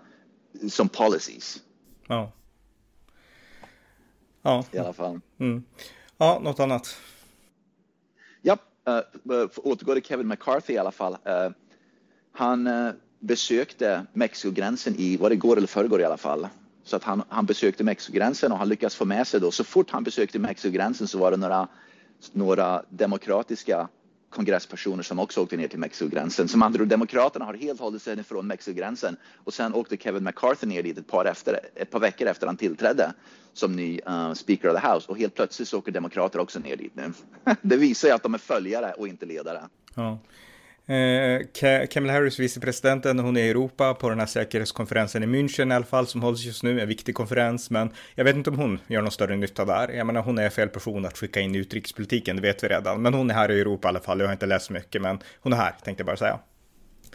som 0.69 0.89
policies. 0.89 1.61
Ja. 2.07 2.31
Ja. 4.41 4.65
I 4.71 4.77
alla 4.77 4.93
fall. 4.93 5.19
Mm. 5.39 5.63
Ja, 6.17 6.39
något 6.43 6.59
annat? 6.59 6.97
Ja, 8.41 8.57
uh, 8.89 9.47
återgår 9.55 9.93
till 9.93 10.03
Kevin 10.03 10.27
McCarthy 10.27 10.73
i 10.73 10.77
alla 10.77 10.91
fall. 10.91 11.13
Uh, 11.13 11.51
han 12.31 12.67
eh, 12.67 12.91
besökte 13.19 14.05
Mexikogränsen 14.13 14.95
i, 14.97 15.17
var 15.17 15.29
det 15.29 15.35
igår 15.35 15.57
eller 15.57 15.67
förrgår 15.67 16.01
i 16.01 16.03
alla 16.03 16.17
fall, 16.17 16.47
så 16.83 16.95
att 16.95 17.03
han, 17.03 17.23
han 17.29 17.45
besökte 17.45 17.83
Mexikogränsen 17.83 18.51
och 18.51 18.57
han 18.57 18.69
lyckades 18.69 18.95
få 18.95 19.05
med 19.05 19.27
sig 19.27 19.39
då, 19.39 19.51
så 19.51 19.63
fort 19.63 19.91
han 19.91 20.03
besökte 20.03 20.39
Mexikogränsen 20.39 21.07
så 21.07 21.17
var 21.17 21.31
det 21.31 21.37
några, 21.37 21.67
några 22.33 22.83
demokratiska 22.89 23.87
kongresspersoner 24.31 25.03
som 25.03 25.19
också 25.19 25.41
åkte 25.41 25.57
ner 25.57 25.67
till 25.67 25.79
Mexikogränsen. 25.79 26.47
Som 26.47 26.61
andra 26.61 26.85
Demokraterna 26.85 27.45
har 27.45 27.53
helt 27.53 27.79
hållit 27.79 28.01
sig 28.01 28.19
ifrån 28.19 28.47
Mexikogränsen 28.47 29.17
och 29.43 29.53
sen 29.53 29.73
åkte 29.73 29.97
Kevin 29.97 30.23
McCarthy 30.23 30.67
ner 30.67 30.83
dit 30.83 30.97
ett 30.97 31.07
par, 31.07 31.25
efter, 31.25 31.59
ett 31.75 31.91
par 31.91 31.99
veckor 31.99 32.27
efter 32.27 32.47
han 32.47 32.57
tillträdde 32.57 33.13
som 33.53 33.75
ny 33.75 33.99
uh, 34.07 34.33
Speaker 34.33 34.69
of 34.69 34.81
the 34.81 34.87
House 34.87 35.11
och 35.11 35.17
helt 35.17 35.35
plötsligt 35.35 35.67
så 35.67 35.77
åker 35.77 35.91
Demokrater 35.91 36.39
också 36.39 36.59
ner 36.59 36.75
dit 36.75 36.95
nu. 36.95 37.13
det 37.61 37.77
visar 37.77 38.07
ju 38.07 38.13
att 38.13 38.23
de 38.23 38.33
är 38.33 38.37
följare 38.37 38.93
och 38.93 39.07
inte 39.07 39.25
ledare. 39.25 39.61
Ja. 39.95 40.19
Eh, 40.91 41.87
Kamala 41.87 42.13
Harris, 42.13 42.39
vicepresidenten, 42.39 43.19
hon 43.19 43.37
är 43.37 43.43
i 43.43 43.49
Europa 43.49 43.93
på 43.93 44.09
den 44.09 44.19
här 44.19 44.25
säkerhetskonferensen 44.25 45.23
i 45.23 45.25
München 45.25 45.71
i 45.71 45.75
alla 45.75 45.85
fall, 45.85 46.07
som 46.07 46.21
hålls 46.21 46.43
just 46.43 46.63
nu, 46.63 46.81
en 46.81 46.87
viktig 46.87 47.15
konferens, 47.15 47.69
men 47.69 47.89
jag 48.15 48.23
vet 48.23 48.35
inte 48.35 48.49
om 48.49 48.57
hon 48.59 48.79
gör 48.87 49.01
någon 49.01 49.11
större 49.11 49.35
nytta 49.35 49.65
där. 49.65 49.89
Jag 49.89 50.07
menar, 50.07 50.21
hon 50.21 50.37
är 50.37 50.49
fel 50.49 50.69
person 50.69 51.05
att 51.05 51.17
skicka 51.17 51.39
in 51.39 51.55
i 51.55 51.57
utrikespolitiken, 51.57 52.35
det 52.35 52.41
vet 52.41 52.63
vi 52.63 52.67
redan, 52.67 53.01
men 53.01 53.13
hon 53.13 53.29
är 53.29 53.33
här 53.33 53.51
i 53.51 53.61
Europa 53.61 53.87
i 53.87 53.89
alla 53.89 53.99
fall, 53.99 54.19
jag 54.19 54.27
har 54.27 54.33
inte 54.33 54.45
läst 54.45 54.65
så 54.65 54.73
mycket, 54.73 55.01
men 55.01 55.19
hon 55.41 55.53
är 55.53 55.57
här, 55.57 55.75
tänkte 55.83 56.01
jag 56.01 56.05
bara 56.05 56.17
säga. 56.17 56.39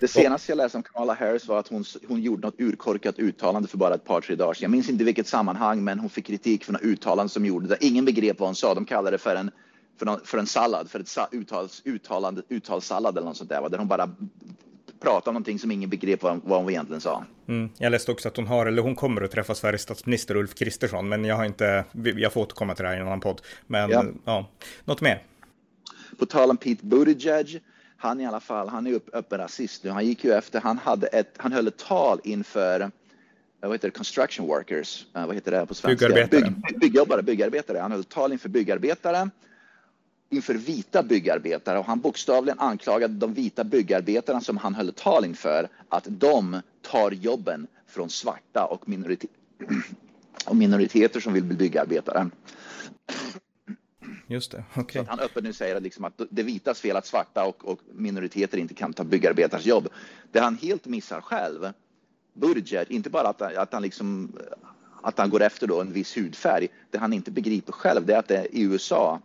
Det 0.00 0.08
senaste 0.08 0.52
jag 0.52 0.56
läste 0.56 0.78
om 0.78 0.82
Kamala 0.82 1.14
Harris 1.14 1.46
var 1.46 1.58
att 1.58 1.68
hon, 1.68 1.84
hon 2.08 2.20
gjorde 2.20 2.46
något 2.46 2.60
urkorkat 2.60 3.18
uttalande 3.18 3.68
för 3.68 3.78
bara 3.78 3.94
ett 3.94 4.04
par, 4.04 4.20
tre 4.20 4.34
dagar 4.36 4.54
sedan. 4.54 4.62
Jag 4.62 4.70
minns 4.70 4.90
inte 4.90 5.04
vilket 5.04 5.26
sammanhang, 5.26 5.84
men 5.84 5.98
hon 5.98 6.10
fick 6.10 6.26
kritik 6.26 6.64
för 6.64 6.72
något 6.72 6.82
uttalande 6.82 7.32
som 7.32 7.46
gjorde 7.46 7.68
det. 7.68 7.76
Ingen 7.80 8.04
begrep 8.04 8.40
vad 8.40 8.48
hon 8.48 8.54
sa. 8.54 8.74
De 8.74 8.84
kallade 8.84 9.10
det 9.10 9.18
för 9.18 9.36
en 9.36 9.50
för, 9.98 10.26
för 10.26 10.38
en 10.38 10.46
sallad, 10.46 10.90
för 10.90 11.00
ett 11.00 11.18
uttals, 11.32 11.82
uttalande, 11.84 12.42
uttalssallad 12.48 13.16
eller 13.16 13.26
något 13.26 13.36
sånt 13.36 13.50
där, 13.50 13.68
där 13.68 13.78
hon 13.78 13.88
bara 13.88 14.10
pratade 15.00 15.30
om 15.30 15.34
någonting 15.34 15.58
som 15.58 15.70
ingen 15.70 15.90
begrep 15.90 16.22
vad, 16.22 16.40
vad 16.44 16.60
hon 16.60 16.70
egentligen 16.70 17.00
sa. 17.00 17.24
Mm. 17.48 17.70
Jag 17.78 17.90
läste 17.90 18.12
också 18.12 18.28
att 18.28 18.36
hon 18.36 18.46
har, 18.46 18.66
eller 18.66 18.82
hon 18.82 18.94
kommer 18.94 19.22
att 19.22 19.30
träffa 19.30 19.54
Sveriges 19.54 19.82
statsminister 19.82 20.36
Ulf 20.36 20.54
Kristersson, 20.54 21.08
men 21.08 21.24
jag 21.24 21.36
har 21.36 21.44
inte, 21.44 21.84
jag 22.16 22.32
får 22.32 22.40
återkomma 22.40 22.74
till 22.74 22.82
det 22.82 22.88
här 22.88 22.96
i 22.96 23.00
en 23.00 23.06
annan 23.06 23.20
podd. 23.20 23.40
Men 23.66 23.90
ja, 23.90 24.04
ja. 24.24 24.46
något 24.84 25.00
mer? 25.00 25.22
På 26.18 26.26
tal 26.26 26.50
om 26.50 26.56
Pete 26.56 26.86
Buttigieg, 26.86 27.60
han 27.96 28.20
i 28.20 28.26
alla 28.26 28.40
fall, 28.40 28.68
han 28.68 28.86
är 28.86 28.92
upp, 28.92 29.14
öppen 29.14 29.38
rasist 29.38 29.84
nu. 29.84 29.90
Han 29.90 30.06
gick 30.06 30.24
ju 30.24 30.32
efter, 30.32 30.60
han 30.60 30.78
hade 30.78 31.06
ett, 31.06 31.34
han 31.36 31.52
höll 31.52 31.68
ett 31.68 31.78
tal 31.78 32.20
inför 32.24 32.90
vad 33.60 33.72
heter 33.72 33.88
det, 33.88 33.92
construction 33.92 34.46
workers, 34.46 35.06
uh, 35.16 35.26
vad 35.26 35.34
heter 35.34 35.50
det 35.50 35.66
på 35.66 35.74
svenska? 35.74 36.08
Byggarbetare. 36.08 36.40
Bygg, 36.40 36.80
byggjobbare, 36.80 37.22
byggarbetare. 37.22 37.78
Han 37.78 37.92
höll 37.92 38.04
tal 38.04 38.32
inför 38.32 38.48
byggarbetare 38.48 39.30
inför 40.30 40.54
vita 40.54 41.02
byggarbetare 41.02 41.78
och 41.78 41.84
han 41.84 42.00
bokstavligen 42.00 42.58
anklagade 42.58 43.14
de 43.14 43.34
vita 43.34 43.64
byggarbetarna 43.64 44.40
som 44.40 44.56
han 44.56 44.74
höll 44.74 44.92
tal 44.92 45.24
inför 45.24 45.68
att 45.88 46.04
de 46.08 46.60
tar 46.82 47.10
jobben 47.10 47.66
från 47.86 48.10
svarta 48.10 48.64
och, 48.64 48.88
minorite 48.88 49.26
och 50.46 50.56
minoriteter 50.56 51.20
som 51.20 51.32
vill 51.32 51.44
bli 51.44 51.56
byggarbetare. 51.56 52.30
Just 54.26 54.52
det. 54.52 54.64
Okay. 54.76 55.04
Han 55.08 55.20
öppet 55.20 55.44
nu 55.44 55.52
säger 55.52 55.76
att, 55.76 55.82
liksom 55.82 56.04
att 56.04 56.20
det 56.30 56.42
vitas 56.42 56.80
fel 56.80 56.96
att 56.96 57.06
svarta 57.06 57.44
och, 57.44 57.64
och 57.64 57.80
minoriteter 57.92 58.58
inte 58.58 58.74
kan 58.74 58.92
ta 58.92 59.04
byggarbetars 59.04 59.66
jobb. 59.66 59.88
Det 60.32 60.40
han 60.40 60.56
helt 60.56 60.86
missar 60.86 61.20
själv, 61.20 61.72
Buttigieg, 62.34 62.90
inte 62.90 63.10
bara 63.10 63.28
att, 63.28 63.42
att 63.42 63.72
han 63.72 63.82
liksom 63.82 64.32
att 65.02 65.18
han 65.18 65.30
går 65.30 65.42
efter 65.42 65.66
då 65.66 65.80
en 65.80 65.92
viss 65.92 66.16
hudfärg. 66.16 66.68
Det 66.90 66.98
han 66.98 67.12
inte 67.12 67.30
begriper 67.30 67.72
själv 67.72 68.06
det 68.06 68.14
är 68.14 68.18
att 68.18 68.28
det 68.28 68.46
i 68.52 68.62
USA 68.62 69.20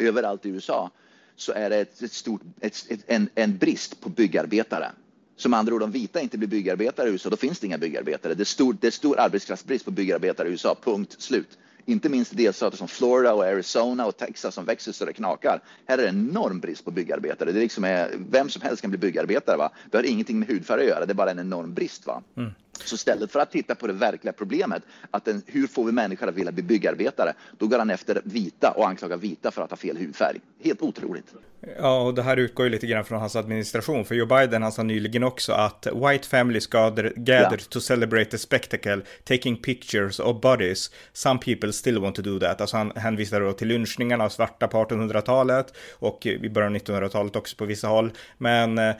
överallt 0.00 0.46
i 0.46 0.48
USA 0.48 0.90
så 1.36 1.52
är 1.52 1.70
det 1.70 1.76
ett, 1.76 2.02
ett 2.02 2.12
stort, 2.12 2.40
ett, 2.60 2.86
ett, 2.88 3.00
en, 3.06 3.28
en 3.34 3.58
brist 3.58 4.00
på 4.00 4.08
byggarbetare. 4.08 4.92
Som 5.36 5.54
andra 5.54 5.74
ord, 5.74 5.82
om 5.82 5.90
vita 5.90 6.20
inte 6.20 6.38
blir 6.38 6.48
byggarbetare 6.48 7.08
i 7.08 7.12
USA, 7.12 7.30
då 7.30 7.36
finns 7.36 7.60
det 7.60 7.66
inga 7.66 7.78
byggarbetare. 7.78 8.34
Det 8.34 8.42
är 8.42 8.44
stor, 8.44 8.76
det 8.80 8.86
är 8.86 8.90
stor 8.90 9.20
arbetskraftsbrist 9.20 9.84
på 9.84 9.90
byggarbetare 9.90 10.48
i 10.48 10.50
USA, 10.50 10.76
punkt 10.84 11.16
slut. 11.18 11.58
Inte 11.84 12.08
minst 12.08 12.32
i 12.32 12.36
delstater 12.36 12.76
som 12.76 12.88
Florida 12.88 13.34
och 13.34 13.44
Arizona 13.44 14.06
och 14.06 14.16
Texas 14.16 14.54
som 14.54 14.64
växer 14.64 14.92
så 14.92 15.04
det 15.04 15.12
knakar. 15.12 15.60
Här 15.86 15.98
är 15.98 16.02
det 16.02 16.08
enorm 16.08 16.60
brist 16.60 16.84
på 16.84 16.90
byggarbetare. 16.90 17.52
Det 17.52 17.58
är 17.58 17.62
liksom 17.62 17.84
är, 17.84 18.10
vem 18.30 18.48
som 18.48 18.62
helst 18.62 18.82
kan 18.82 18.90
bli 18.90 18.98
byggarbetare. 18.98 19.56
Va? 19.56 19.70
Det 19.90 19.96
har 19.96 20.04
ingenting 20.04 20.38
med 20.38 20.48
hudfärg 20.48 20.80
att 20.82 20.88
göra, 20.88 21.06
det 21.06 21.12
är 21.12 21.14
bara 21.14 21.30
en 21.30 21.38
enorm 21.38 21.74
brist. 21.74 22.06
Va? 22.06 22.22
Mm. 22.36 22.50
Så 22.84 22.94
istället 22.94 23.32
för 23.32 23.40
att 23.40 23.50
titta 23.50 23.74
på 23.74 23.86
det 23.86 23.92
verkliga 23.92 24.32
problemet, 24.32 24.82
att 25.10 25.24
den, 25.24 25.42
hur 25.46 25.66
får 25.66 25.84
vi 25.84 25.92
människor 25.92 26.28
att 26.28 26.34
vilja 26.34 26.52
bli 26.52 26.62
byggarbetare, 26.62 27.34
då 27.58 27.66
går 27.66 27.78
han 27.78 27.90
efter 27.90 28.20
vita 28.24 28.70
och 28.70 28.88
anklagar 28.88 29.16
vita 29.16 29.50
för 29.50 29.62
att 29.62 29.70
ha 29.70 29.76
fel 29.76 29.96
hudfärg. 29.96 30.40
Helt 30.62 30.82
otroligt. 30.82 31.34
Ja, 31.78 32.00
och 32.00 32.14
det 32.14 32.22
här 32.22 32.36
utgår 32.36 32.66
ju 32.66 32.70
lite 32.70 32.86
grann 32.86 33.04
från 33.04 33.20
hans 33.20 33.36
administration, 33.36 34.04
för 34.04 34.14
Joe 34.14 34.26
Biden 34.26 34.62
han 34.62 34.72
sa 34.72 34.82
nyligen 34.82 35.24
också 35.24 35.52
att 35.52 35.86
white 35.86 36.28
families 36.28 36.66
gather, 36.66 37.12
gather 37.16 37.58
ja. 37.58 37.64
to 37.68 37.80
celebrate 37.80 38.30
the 38.30 38.38
spectacle, 38.38 39.00
taking 39.24 39.56
pictures 39.56 40.20
of 40.20 40.40
bodies. 40.40 40.90
Some 41.12 41.40
people 41.40 41.72
still 41.72 41.98
want 41.98 42.16
to 42.16 42.22
do 42.22 42.40
that. 42.40 42.60
Alltså 42.60 42.76
han 42.76 42.92
hänvisar 42.96 43.40
då 43.40 43.52
till 43.52 43.68
lynchningarna 43.68 44.24
av 44.24 44.28
svarta 44.28 44.68
på 44.68 44.84
1800-talet 44.84 45.74
och 45.98 46.26
i 46.26 46.48
början 46.48 46.76
av 46.76 46.80
1900-talet 46.80 47.36
också 47.36 47.56
på 47.56 47.64
vissa 47.64 47.88
håll. 47.88 48.12
Men 48.38 48.78
eh, 48.78 48.94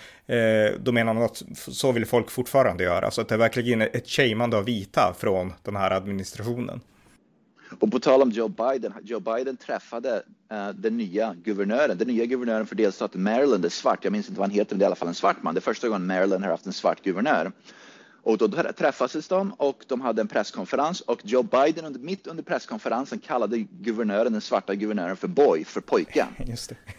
då 0.79 0.93
menar 0.93 1.14
han 1.14 1.23
att 1.23 1.43
så 1.57 1.93
vill 1.93 2.07
folk 2.07 2.31
fortfarande 2.31 2.85
göra, 2.85 3.11
så 3.11 3.21
att 3.21 3.29
det 3.29 3.37
verkligen 3.78 4.00
ett 4.02 4.09
shameande 4.09 4.56
av 4.56 4.64
vita 4.64 5.14
från 5.18 5.52
den 5.62 5.76
här 5.76 5.90
administrationen. 5.90 6.80
Och 7.80 7.92
på 7.92 7.98
tal 7.98 8.22
om 8.22 8.30
Joe 8.30 8.48
Biden, 8.48 8.92
Joe 9.02 9.20
Biden 9.20 9.56
träffade 9.56 10.22
uh, 10.52 10.68
den 10.68 10.96
nya 10.96 11.35
guvernören, 11.35 11.98
den 11.98 12.09
nya 12.09 12.24
guvernören 12.26 12.66
för 12.66 12.76
delstaten 12.76 13.22
Maryland 13.22 13.64
är 13.64 13.68
svart. 13.68 14.04
Jag 14.04 14.12
minns 14.12 14.28
inte 14.28 14.40
vad 14.40 14.48
han 14.48 14.54
heter, 14.54 14.74
men 14.74 14.78
det 14.78 14.83
är 14.83 14.87
i 14.87 14.87
alla 14.87 14.94
fall 14.94 15.09
en 15.09 15.14
svart 15.14 15.42
man. 15.42 15.54
Det 15.54 15.59
är 15.59 15.62
första 15.62 15.88
gången 15.88 16.06
Maryland 16.06 16.44
har 16.44 16.50
haft 16.50 16.66
en 16.66 16.72
svart 16.72 17.02
guvernör. 17.02 17.52
Och 18.22 18.38
då 18.38 18.48
träffades 18.48 19.28
de 19.28 19.52
och 19.52 19.85
de 19.88 20.00
hade 20.00 20.20
en 20.20 20.28
presskonferens 20.28 21.00
och 21.00 21.20
Joe 21.24 21.42
Biden 21.42 21.85
under, 21.85 22.00
mitt 22.00 22.26
under 22.26 22.42
presskonferensen 22.42 23.18
kallade 23.18 23.59
guvernören, 23.59 24.33
den 24.33 24.40
svarta 24.40 24.74
guvernören 24.74 25.16
för 25.16 25.28
boy, 25.28 25.64
för 25.64 25.80
pojke. 25.80 26.26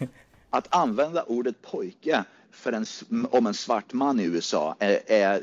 Att 0.50 0.74
använda 0.74 1.22
ordet 1.22 1.62
pojke 1.62 2.24
för 2.50 2.72
en, 2.72 2.86
om 3.30 3.46
en 3.46 3.54
svart 3.54 3.92
man 3.92 4.20
i 4.20 4.24
USA 4.24 4.76
är, 4.78 5.00
är 5.06 5.42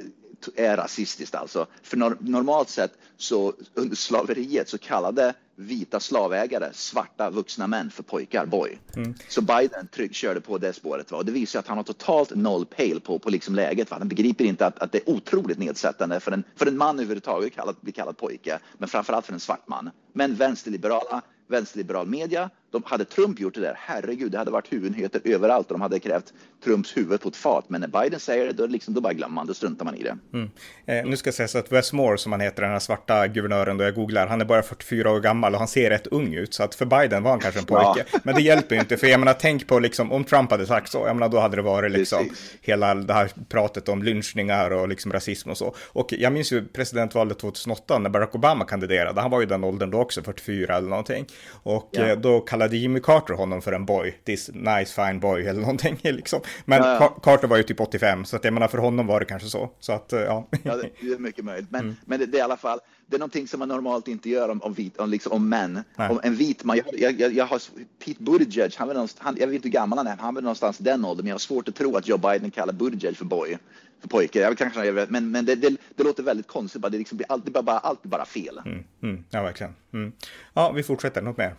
är 0.55 0.77
rasistiskt 0.77 1.35
alltså. 1.35 1.67
För 1.83 1.97
normalt 2.19 2.69
sett 2.69 2.91
så 3.17 3.53
under 3.73 3.95
slaveriet 3.95 4.69
så 4.69 4.77
kallade 4.77 5.33
vita 5.55 5.99
slavägare, 5.99 6.69
svarta 6.73 7.29
vuxna 7.29 7.67
män 7.67 7.91
för 7.91 8.03
pojkar, 8.03 8.45
boy. 8.45 8.79
Mm. 8.95 9.13
Så 9.29 9.41
Biden 9.41 9.87
tryck, 9.87 10.13
körde 10.13 10.41
på 10.41 10.57
det 10.57 10.73
spåret. 10.73 11.11
Va? 11.11 11.17
Och 11.17 11.25
det 11.25 11.31
visar 11.31 11.59
att 11.59 11.67
han 11.67 11.77
har 11.77 11.83
totalt 11.83 12.35
noll 12.35 12.65
pale 12.65 12.99
på, 12.99 13.19
på 13.19 13.29
liksom 13.29 13.55
läget. 13.55 13.91
Va? 13.91 13.97
Han 13.99 14.07
begriper 14.07 14.45
inte 14.45 14.65
att, 14.65 14.79
att 14.79 14.91
det 14.91 14.97
är 14.97 15.09
otroligt 15.09 15.57
nedsättande 15.57 16.19
för 16.19 16.31
en, 16.31 16.43
för 16.55 16.65
en 16.65 16.77
man 16.77 16.99
överhuvudtaget 16.99 17.59
att 17.59 17.81
bli 17.81 17.91
kallad 17.91 18.17
pojke, 18.17 18.59
men 18.77 18.89
framförallt 18.89 19.25
för 19.25 19.33
en 19.33 19.39
svart 19.39 19.67
man. 19.67 19.89
Men 20.13 20.35
vänsterliberala 20.35 21.21
vänsterliberal 21.49 22.07
media. 22.07 22.49
De 22.71 22.83
hade 22.85 23.05
Trump 23.05 23.39
gjort 23.39 23.53
det 23.53 23.61
där, 23.61 23.75
herregud, 23.77 24.31
det 24.31 24.37
hade 24.37 24.51
varit 24.51 24.73
huvudnyheter 24.73 25.21
överallt 25.23 25.67
och 25.67 25.73
de 25.73 25.81
hade 25.81 25.99
krävt 25.99 26.33
Trumps 26.63 26.97
huvud 26.97 27.21
på 27.21 27.29
ett 27.29 27.35
fat. 27.35 27.65
Men 27.67 27.81
när 27.81 27.87
Biden 27.87 28.19
säger 28.19 28.45
det, 28.45 28.53
då, 28.53 28.65
liksom, 28.65 28.93
då 28.93 29.01
bara 29.01 29.13
glömmer 29.13 29.35
man, 29.35 29.47
då 29.47 29.53
struntar 29.53 29.85
man 29.85 29.95
i 29.95 30.03
det. 30.03 30.17
Mm. 30.33 30.49
Eh, 30.85 31.05
nu 31.09 31.17
ska 31.17 31.31
sägas 31.31 31.55
att 31.55 31.71
Wes 31.71 31.93
Moore, 31.93 32.17
som 32.17 32.31
han 32.31 32.41
heter, 32.41 32.61
den 32.61 32.71
här 32.71 32.79
svarta 32.79 33.27
guvernören 33.27 33.77
då 33.77 33.83
jag 33.83 33.95
googlar, 33.95 34.27
han 34.27 34.41
är 34.41 34.45
bara 34.45 34.61
44 34.61 35.11
år 35.11 35.19
gammal 35.19 35.53
och 35.53 35.59
han 35.59 35.67
ser 35.67 35.89
rätt 35.89 36.07
ung 36.07 36.33
ut. 36.33 36.53
Så 36.53 36.63
att 36.63 36.75
för 36.75 36.85
Biden 36.85 37.23
var 37.23 37.31
han 37.31 37.39
kanske 37.39 37.59
en 37.59 37.65
pojke. 37.65 38.05
Ja. 38.13 38.19
Men 38.23 38.35
det 38.35 38.41
hjälper 38.41 38.75
ju 38.75 38.81
inte, 38.81 38.97
för 38.97 39.07
jag 39.07 39.19
menar, 39.19 39.33
tänk 39.33 39.67
på 39.67 39.79
liksom, 39.79 40.11
om 40.11 40.23
Trump 40.23 40.51
hade 40.51 40.65
sagt 40.65 40.91
så, 40.91 41.03
jag 41.07 41.15
menar, 41.15 41.29
då 41.29 41.39
hade 41.39 41.55
det 41.55 41.61
varit 41.61 41.91
liksom 41.91 42.27
Precis. 42.29 42.55
hela 42.61 42.95
det 42.95 43.13
här 43.13 43.31
pratet 43.49 43.89
om 43.89 44.03
lynchningar 44.03 44.71
och 44.71 44.89
liksom 44.89 45.13
rasism 45.13 45.49
och 45.49 45.57
så. 45.57 45.75
Och 45.87 46.13
jag 46.13 46.33
minns 46.33 46.51
ju 46.51 46.65
presidentvalet 46.65 47.39
2008 47.39 47.99
när 47.99 48.09
Barack 48.09 48.35
Obama 48.35 48.65
kandiderade, 48.65 49.21
han 49.21 49.31
var 49.31 49.39
ju 49.39 49.45
den 49.45 49.63
åldern 49.63 49.91
då 49.91 49.99
också, 49.99 50.23
44 50.23 50.77
eller 50.77 50.89
någonting. 50.89 51.25
Och 51.63 51.89
ja. 51.91 52.05
Eh, 52.05 52.17
då 52.17 52.39
kallade 52.39 52.58
Jimmy 52.67 52.99
Carter 52.99 53.33
honom 53.33 53.61
för 53.61 53.71
en 53.71 53.85
boy, 53.85 54.15
this 54.25 54.49
nice 54.53 55.05
fine 55.05 55.19
boy 55.19 55.41
eller 55.41 55.61
någonting 55.61 55.99
liksom. 56.03 56.41
Men 56.65 56.83
ja, 56.83 56.97
ja. 56.99 57.19
Carter 57.23 57.47
var 57.47 57.57
ju 57.57 57.63
typ 57.63 57.79
85, 57.79 58.25
så 58.25 58.35
att 58.35 58.43
jag 58.43 58.53
menar 58.53 58.67
för 58.67 58.77
honom 58.77 59.07
var 59.07 59.19
det 59.19 59.25
kanske 59.25 59.49
så. 59.49 59.69
Så 59.79 59.93
att 59.93 60.13
eh, 60.13 60.19
ja. 60.19 60.47
Ja, 60.63 60.75
det 60.75 61.07
är 61.07 61.17
mycket 61.17 61.45
möjligt. 61.45 61.71
Men, 61.71 61.81
mm. 61.81 61.95
men 62.05 62.19
det, 62.19 62.25
det, 62.25 62.37
är 62.37 62.39
i 62.39 62.41
alla 62.41 62.57
fall, 62.57 62.79
det 63.07 63.15
är 63.15 63.19
någonting 63.19 63.47
som 63.47 63.59
man 63.59 63.67
normalt 63.67 64.07
inte 64.07 64.29
gör 64.29 64.49
om, 64.49 64.61
om, 64.61 64.73
vit, 64.73 64.97
om, 64.97 65.09
liksom, 65.09 65.31
om 65.31 65.49
män. 65.49 65.83
Nej. 65.95 66.09
Om 66.09 66.19
en 66.23 66.35
vit 66.35 66.63
man, 66.63 66.79
jag, 66.97 67.19
jag, 67.21 67.33
jag 67.33 67.45
har 67.45 67.61
Pete 68.05 68.23
Buttigieg, 68.23 68.73
han, 68.77 69.07
han, 69.17 69.37
jag 69.39 69.47
vet 69.47 69.55
inte 69.55 69.67
hur 69.67 69.73
gammal 69.73 69.97
han 69.97 70.07
är, 70.07 70.17
han 70.17 70.37
är 70.37 70.41
någonstans 70.41 70.77
den 70.77 71.05
åldern, 71.05 71.23
men 71.23 71.29
jag 71.29 71.35
har 71.35 71.39
svårt 71.39 71.67
att 71.67 71.75
tro 71.75 71.97
att 71.97 72.07
Joe 72.07 72.17
Biden 72.17 72.51
kallar 72.51 72.73
Buttigieg 72.73 73.17
för 73.17 73.25
boy 73.25 73.57
för 74.01 74.07
pojke. 74.07 74.39
Jag 74.39 74.57
kanske 74.57 74.85
jag 74.85 74.93
vet, 74.93 75.09
men, 75.09 75.31
men 75.31 75.45
det, 75.45 75.55
det, 75.55 75.77
det, 75.95 76.03
låter 76.03 76.23
väldigt 76.23 76.47
konstigt. 76.47 76.81
Det 76.81 76.89
liksom 76.97 77.17
blir 77.17 77.31
alltid 77.31 77.53
bara, 77.53 77.77
alltid 77.77 78.11
bara 78.11 78.25
fel. 78.25 78.61
Mm, 78.65 78.83
mm, 79.03 79.23
ja, 79.29 79.43
verkligen. 79.43 79.75
Mm. 79.93 80.11
Ja, 80.53 80.71
vi 80.71 80.83
fortsätter. 80.83 81.21
Något 81.21 81.37
mer? 81.37 81.55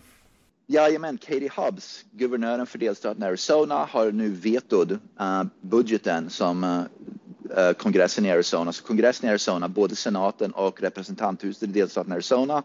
Jajamän, 0.72 1.18
Katie 1.18 1.50
Hobbs, 1.56 2.04
guvernören 2.12 2.66
för 2.66 2.78
delstaten 2.78 3.22
Arizona, 3.22 3.84
har 3.84 4.12
nu 4.12 4.28
vetod 4.28 4.92
uh, 4.92 4.98
eh, 5.20 5.44
budgeten 5.60 6.30
som 6.30 6.64
uh, 6.64 7.72
kongressen 7.72 8.26
i 8.26 8.30
Arizona. 8.30 8.72
Så 8.72 8.84
kongressen 8.84 9.28
i 9.28 9.30
Arizona, 9.30 9.68
både 9.68 9.96
senaten 9.96 10.52
och 10.52 10.82
representanthuset 10.82 11.62
i 11.62 11.66
delstaten 11.66 12.12
Arizona, 12.12 12.62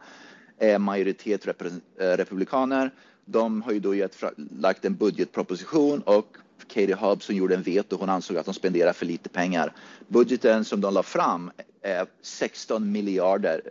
är 0.60 0.80
majoritet 0.80 1.48
rep 1.48 1.64
republikaner. 1.98 2.94
De 3.26 3.62
har 3.62 3.72
ju 3.72 3.80
då 3.80 3.96
gett, 3.96 4.24
lagt 4.60 4.86
en 4.86 4.96
budgetproposition 4.96 6.02
och 6.02 6.38
Katie 6.68 6.96
Hobbs 6.96 7.26
som 7.26 7.36
gjorde 7.36 7.56
en 7.56 7.64
veto, 7.64 7.98
hon 8.00 8.10
ansåg 8.10 8.38
att 8.38 8.46
de 8.46 8.54
spenderar 8.54 8.94
för 8.94 9.06
lite 9.06 9.30
pengar. 9.30 9.74
Budgeten 10.08 10.66
som 10.66 10.82
de 10.82 10.94
la 10.94 11.04
fram 11.04 11.52
är 11.82 12.06
16 12.22 12.92
miljarder 12.92 13.62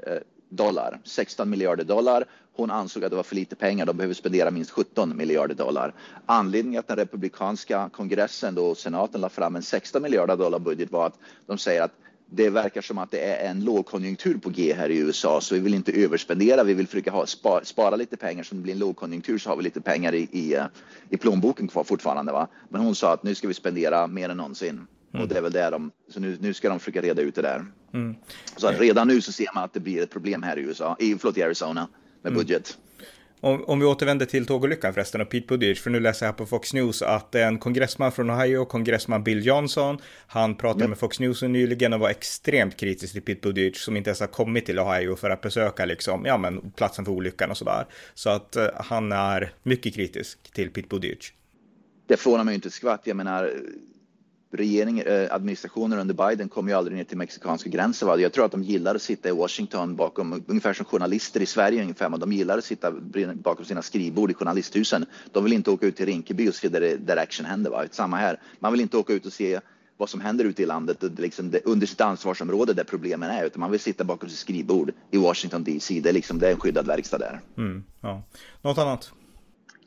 dollar, 0.48 1.00
16 1.04 1.50
miljarder 1.50 1.84
dollar 1.84 2.24
hon 2.56 2.70
ansåg 2.70 3.04
att 3.04 3.10
det 3.10 3.16
var 3.16 3.22
för 3.22 3.34
lite 3.34 3.56
pengar. 3.56 3.86
De 3.86 3.96
behöver 3.96 4.14
spendera 4.14 4.50
minst 4.50 4.70
17 4.70 5.16
miljarder 5.16 5.54
dollar. 5.54 5.94
Anledningen 6.26 6.78
att 6.78 6.88
den 6.88 6.96
republikanska 6.96 7.90
kongressen 7.92 8.58
och 8.58 8.76
senaten 8.76 9.20
la 9.20 9.28
fram 9.28 9.56
en 9.56 9.62
16 9.62 10.02
miljarder 10.02 10.36
dollar 10.36 10.58
budget 10.58 10.92
var 10.92 11.06
att 11.06 11.18
de 11.46 11.58
säger 11.58 11.82
att 11.82 11.92
det 12.26 12.50
verkar 12.50 12.80
som 12.80 12.98
att 12.98 13.10
det 13.10 13.18
är 13.18 13.50
en 13.50 13.64
lågkonjunktur 13.64 14.38
på 14.38 14.50
G 14.50 14.74
här 14.74 14.90
i 14.90 14.98
USA, 14.98 15.40
så 15.40 15.54
vi 15.54 15.60
vill 15.60 15.74
inte 15.74 15.92
överspendera. 15.92 16.64
Vi 16.64 16.74
vill 16.74 16.86
försöka 16.86 17.10
ha, 17.10 17.26
spara, 17.26 17.64
spara 17.64 17.96
lite 17.96 18.16
pengar, 18.16 18.42
så 18.42 18.54
det 18.54 18.60
blir 18.60 18.72
en 18.72 18.78
lågkonjunktur 18.78 19.38
så 19.38 19.50
har 19.50 19.56
vi 19.56 19.62
lite 19.62 19.80
pengar 19.80 20.14
i, 20.14 20.28
i, 20.32 20.54
eh, 20.54 20.64
i 21.10 21.16
plånboken 21.16 21.68
kvar 21.68 21.84
fortfarande. 21.84 22.32
Va? 22.32 22.48
Men 22.68 22.80
hon 22.80 22.94
sa 22.94 23.12
att 23.12 23.22
nu 23.22 23.34
ska 23.34 23.48
vi 23.48 23.54
spendera 23.54 24.06
mer 24.06 24.28
än 24.28 24.36
någonsin. 24.36 24.86
Mm. 25.14 25.22
Och 25.22 25.28
det 25.28 25.38
är 25.38 25.42
väl 25.42 25.52
där 25.52 25.70
de, 25.70 25.90
så 26.08 26.20
nu, 26.20 26.36
nu 26.40 26.54
ska 26.54 26.68
de 26.68 26.78
försöka 26.78 27.02
reda 27.02 27.22
ut 27.22 27.34
det 27.34 27.42
där. 27.42 27.64
Mm. 27.94 28.16
Så 28.56 28.70
redan 28.70 29.08
nu 29.08 29.20
så 29.20 29.32
ser 29.32 29.54
man 29.54 29.64
att 29.64 29.72
det 29.72 29.80
blir 29.80 30.02
ett 30.02 30.10
problem 30.10 30.42
här 30.42 30.58
i 30.58 30.62
USA, 30.62 30.96
i, 30.98 31.14
förlåt, 31.18 31.38
i 31.38 31.42
Arizona 31.42 31.88
med 32.22 32.30
mm. 32.30 32.38
budget. 32.38 32.78
Om, 33.40 33.64
om, 33.64 33.80
vi 33.80 33.86
återvänder 33.86 34.26
till 34.26 34.46
tågolyckan 34.46 34.94
förresten 34.94 35.20
och 35.20 35.28
Pete 35.28 35.46
Buttigieg, 35.46 35.78
för 35.78 35.90
nu 35.90 36.00
läser 36.00 36.26
jag 36.26 36.32
här 36.32 36.38
på 36.38 36.46
Fox 36.46 36.74
News 36.74 37.02
att 37.02 37.34
en 37.34 37.58
kongressman 37.58 38.12
från 38.12 38.30
Ohio, 38.30 38.64
kongressman 38.64 39.24
Bill 39.24 39.46
Johnson, 39.46 39.98
han 40.26 40.54
pratade 40.54 40.84
yep. 40.84 40.88
med 40.88 40.98
Fox 40.98 41.20
News 41.20 41.42
nyligen 41.42 41.92
och 41.92 42.00
var 42.00 42.10
extremt 42.10 42.76
kritisk 42.76 43.12
till 43.12 43.22
Pete 43.22 43.40
Buttigieg 43.40 43.76
som 43.76 43.96
inte 43.96 44.10
ens 44.10 44.20
har 44.20 44.26
kommit 44.26 44.66
till 44.66 44.78
Ohio 44.78 45.16
för 45.16 45.30
att 45.30 45.40
besöka 45.40 45.84
liksom, 45.84 46.24
ja 46.26 46.38
men 46.38 46.70
platsen 46.70 47.04
för 47.04 47.12
olyckan 47.12 47.50
och 47.50 47.56
sådär. 47.56 47.86
Så 48.14 48.30
att 48.30 48.56
uh, 48.56 48.66
han 48.74 49.12
är 49.12 49.52
mycket 49.62 49.94
kritisk 49.94 50.52
till 50.52 50.70
Pete 50.70 50.88
Buttigieg. 50.88 51.18
Det 52.06 52.16
förvånar 52.16 52.44
mig 52.44 52.54
inte 52.54 52.68
ett 52.68 52.74
skvatt. 52.74 53.02
Jag 53.04 53.16
menar, 53.16 53.52
regering, 54.56 54.98
eh, 54.98 55.34
administrationen 55.34 55.98
under 55.98 56.14
Biden 56.14 56.48
kom 56.48 56.68
ju 56.68 56.74
aldrig 56.74 56.96
ner 56.96 57.04
till 57.04 57.18
mexikanska 57.18 57.70
gränsen. 57.70 58.08
Va? 58.08 58.18
Jag 58.18 58.32
tror 58.32 58.44
att 58.44 58.52
de 58.52 58.62
gillar 58.62 58.94
att 58.94 59.02
sitta 59.02 59.28
i 59.28 59.32
Washington 59.32 59.96
bakom, 59.96 60.44
ungefär 60.46 60.72
som 60.72 60.86
journalister 60.86 61.40
i 61.40 61.46
Sverige 61.46 61.82
ungefär, 61.82 62.18
de 62.18 62.32
gillar 62.32 62.58
att 62.58 62.64
sitta 62.64 62.90
bakom 63.34 63.64
sina 63.64 63.82
skrivbord 63.82 64.30
i 64.30 64.34
journalisthusen. 64.34 65.06
De 65.32 65.44
vill 65.44 65.52
inte 65.52 65.70
åka 65.70 65.86
ut 65.86 65.96
till 65.96 66.06
Rinkeby 66.06 66.48
och 66.48 66.54
se 66.54 66.68
där, 66.68 66.96
där 66.96 67.16
action 67.16 67.46
händer. 67.46 67.70
Va? 67.70 67.84
Samma 67.90 68.16
här, 68.16 68.40
man 68.58 68.72
vill 68.72 68.80
inte 68.80 68.96
åka 68.96 69.12
ut 69.12 69.26
och 69.26 69.32
se 69.32 69.60
vad 69.96 70.08
som 70.08 70.20
händer 70.20 70.44
ute 70.44 70.62
i 70.62 70.66
landet 70.66 71.02
liksom 71.18 71.50
det, 71.50 71.60
under 71.64 71.86
sitt 71.86 72.00
ansvarsområde 72.00 72.72
där 72.72 72.84
problemen 72.84 73.30
är, 73.30 73.44
utan 73.44 73.60
man 73.60 73.70
vill 73.70 73.80
sitta 73.80 74.04
bakom 74.04 74.28
sitt 74.28 74.38
skrivbord 74.38 74.92
i 75.10 75.16
Washington 75.16 75.64
DC. 75.64 76.00
Det 76.00 76.08
är, 76.08 76.12
liksom, 76.12 76.38
det 76.38 76.48
är 76.48 76.52
en 76.52 76.60
skyddad 76.60 76.86
verkstad 76.86 77.18
där. 77.18 77.40
Mm, 77.56 77.84
ja. 78.00 78.22
Något 78.62 78.78
annat? 78.78 79.12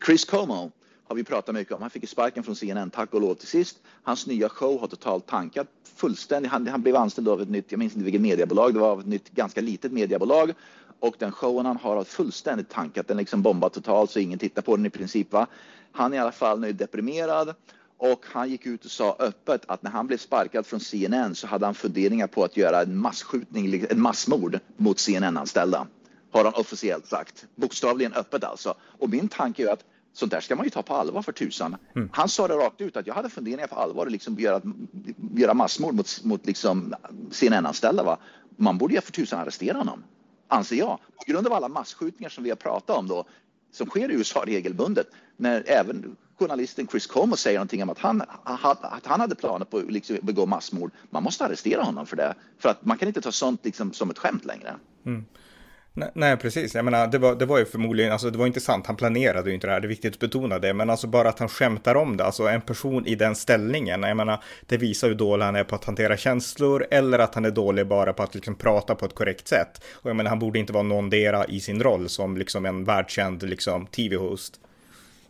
Chris 0.06 0.26
Como 0.26 0.72
har 1.08 1.16
vi 1.16 1.24
pratat 1.24 1.56
mycket 1.56 1.74
om. 1.74 1.82
Han 1.82 1.90
fick 1.90 2.10
sparken 2.10 2.44
från 2.44 2.56
CNN, 2.56 2.90
tack 2.90 3.14
och 3.14 3.22
lov 3.22 3.36
till 3.36 3.48
sist. 3.48 3.78
Hans 4.04 4.28
nya 4.28 4.50
show 4.50 4.80
har 4.80 4.88
totalt 4.88 5.28
tankat 5.28 5.68
fullständigt. 5.96 6.52
Han, 6.52 6.68
han 6.68 6.82
blev 6.82 6.96
anställd 6.96 7.28
av 7.28 7.42
ett 7.42 7.50
nytt, 7.50 7.72
jag 7.72 7.80
minns 7.80 7.94
inte 7.94 8.04
vilket 8.04 8.22
mediebolag, 8.22 8.74
det 8.74 8.80
var 8.80 8.92
av 8.92 9.00
ett 9.00 9.08
nytt 9.08 9.30
ganska 9.30 9.62
litet 9.62 9.92
mediebolag. 9.92 10.54
Och 11.00 11.16
den 11.20 11.32
showen 11.32 11.66
han 11.66 11.78
har 11.78 11.96
har 11.96 12.04
fullständigt 12.04 12.70
tankat, 12.70 13.08
den 13.08 13.18
liksom 13.18 13.42
bombat 13.42 13.74
totalt 13.74 14.12
så 14.12 14.20
ingen 14.20 14.40
tittar 14.40 14.62
på 14.62 14.76
den 14.76 14.86
i 14.86 14.90
princip. 14.90 15.32
Va? 15.32 15.48
Han 15.92 16.14
är 16.14 16.18
i 16.18 16.20
alla 16.20 16.32
fall 16.32 16.60
nu 16.60 16.74
deprimerad 16.74 17.56
och 17.98 18.26
han 18.26 18.50
gick 18.50 18.66
ut 18.66 18.86
och 18.86 18.92
sa 18.92 19.16
öppet 19.20 19.62
att 19.68 19.84
när 19.84 19.92
han 19.92 20.08
blev 20.08 20.18
sparkad 20.18 20.66
från 20.66 20.80
CNN 20.80 21.36
så 21.36 21.48
hade 21.48 21.66
han 21.66 21.76
funderingar 21.76 22.28
på 22.28 22.44
att 22.44 22.58
göra 22.58 22.82
en 22.82 22.98
massskjutning, 22.98 23.86
en 23.90 24.02
massmord 24.02 24.60
mot 24.78 25.00
CNN-anställda. 25.00 25.88
Har 26.32 26.44
han 26.44 26.54
officiellt 26.54 27.08
sagt. 27.08 27.46
Bokstavligen 27.56 28.14
öppet 28.14 28.44
alltså. 28.44 28.76
Och 28.82 29.10
min 29.10 29.28
tanke 29.28 29.64
är 29.64 29.74
att 29.74 29.84
Sånt 30.14 30.32
där 30.32 30.42
ska 30.42 30.56
man 30.56 30.66
ju 30.66 30.70
ta 30.70 30.82
på 30.82 30.94
allvar 30.94 31.22
för 31.22 31.32
tusan. 31.32 31.76
Mm. 31.96 32.10
Han 32.14 32.30
sa 32.30 32.48
det 32.48 32.54
rakt 32.54 32.82
ut 32.82 32.98
att 32.98 33.08
jag 33.08 33.14
hade 33.14 33.30
funderingar 33.30 33.68
på 33.68 33.76
allvar 33.76 34.06
att 34.06 34.12
liksom 34.12 34.40
göra, 34.40 34.62
göra 35.36 35.54
massmord 35.54 35.96
mot, 35.96 36.24
mot 36.24 36.46
liksom 36.46 36.94
CNN-anställda. 37.32 38.18
Man 38.56 38.78
borde 38.78 38.94
ju 38.94 39.02
för 39.02 39.12
tusan 39.12 39.40
arrestera 39.40 39.78
honom, 39.78 40.04
anser 40.48 40.76
jag. 40.76 41.00
På 41.16 41.32
grund 41.32 41.48
av 41.48 41.54
alla 41.54 41.68
massskjutningar 41.68 42.30
som 42.30 42.44
vi 42.44 42.50
har 42.50 42.58
pratat 42.58 42.98
om 42.98 43.08
då, 43.08 43.26
som 43.72 43.88
sker 43.88 44.12
i 44.12 44.14
USA 44.14 44.44
regelbundet, 44.46 45.08
när 45.38 45.64
även 45.68 46.16
journalisten 46.40 46.88
Chris 46.88 47.08
Como 47.08 47.36
säger 47.36 47.58
någonting 47.58 47.84
om 47.84 47.90
att 47.90 48.00
han, 48.00 48.22
att 48.44 49.06
han 49.06 49.20
hade 49.20 49.36
planer 49.36 49.66
på 49.66 49.78
att 49.78 49.92
liksom 49.92 50.18
begå 50.22 50.46
massmord. 50.46 50.92
Man 51.10 51.24
måste 51.24 51.46
arrestera 51.46 51.84
honom 51.84 52.06
för 52.06 52.16
det, 52.16 52.34
för 52.58 52.70
att 52.70 52.86
man 52.86 52.98
kan 52.98 53.08
inte 53.08 53.22
ta 53.22 53.32
sånt 53.32 53.66
liksom 53.66 53.94
som 53.94 54.10
ett 54.10 54.18
skämt 54.18 54.46
längre. 54.46 54.76
Mm. 55.06 55.26
Nej, 56.14 56.38
precis. 56.38 56.76
Jag 56.76 56.86
menar, 56.86 57.08
det 57.08 57.18
var, 57.18 57.36
det 57.36 57.46
var 57.46 57.58
ju 57.58 57.66
förmodligen, 57.66 58.12
alltså 58.12 58.30
det 58.30 58.38
var 58.38 58.48
inte 58.48 58.60
sant, 58.60 58.88
han 58.88 58.96
planerade 58.96 59.50
ju 59.50 59.56
inte 59.56 59.68
det 59.68 59.74
här, 59.74 59.80
det 59.80 59.86
är 59.86 59.90
viktigt 59.90 60.14
att 60.14 60.20
betona 60.20 60.60
det, 60.60 60.74
men 60.74 60.90
alltså 60.90 61.08
bara 61.08 61.30
att 61.30 61.40
han 61.40 61.50
skämtar 61.50 61.96
om 61.96 62.18
det, 62.18 62.24
alltså 62.24 62.48
en 62.48 62.62
person 62.62 63.06
i 63.06 63.16
den 63.16 63.36
ställningen, 63.36 64.04
jag 64.04 64.18
menar, 64.18 64.44
det 64.66 64.78
visar 64.78 65.08
hur 65.08 65.16
dålig 65.16 65.46
han 65.46 65.56
är 65.56 65.64
på 65.64 65.76
att 65.76 65.86
hantera 65.86 66.18
känslor, 66.18 66.88
eller 66.92 67.20
att 67.20 67.36
han 67.36 67.46
är 67.46 67.52
dålig 67.52 67.88
bara 67.88 68.14
på 68.14 68.24
att 68.24 68.36
liksom 68.36 68.56
prata 68.56 68.96
på 68.96 69.06
ett 69.06 69.16
korrekt 69.16 69.48
sätt. 69.48 69.82
Och 69.94 70.10
jag 70.10 70.16
menar, 70.16 70.30
han 70.30 70.40
borde 70.40 70.60
inte 70.60 70.74
vara 70.74 70.84
någondera 70.84 71.46
i 71.46 71.60
sin 71.60 71.84
roll 71.84 72.10
som 72.10 72.38
liksom 72.38 72.66
en 72.66 72.84
världskänd 72.84 73.44
liksom 73.44 73.86
tv-host. 73.86 74.60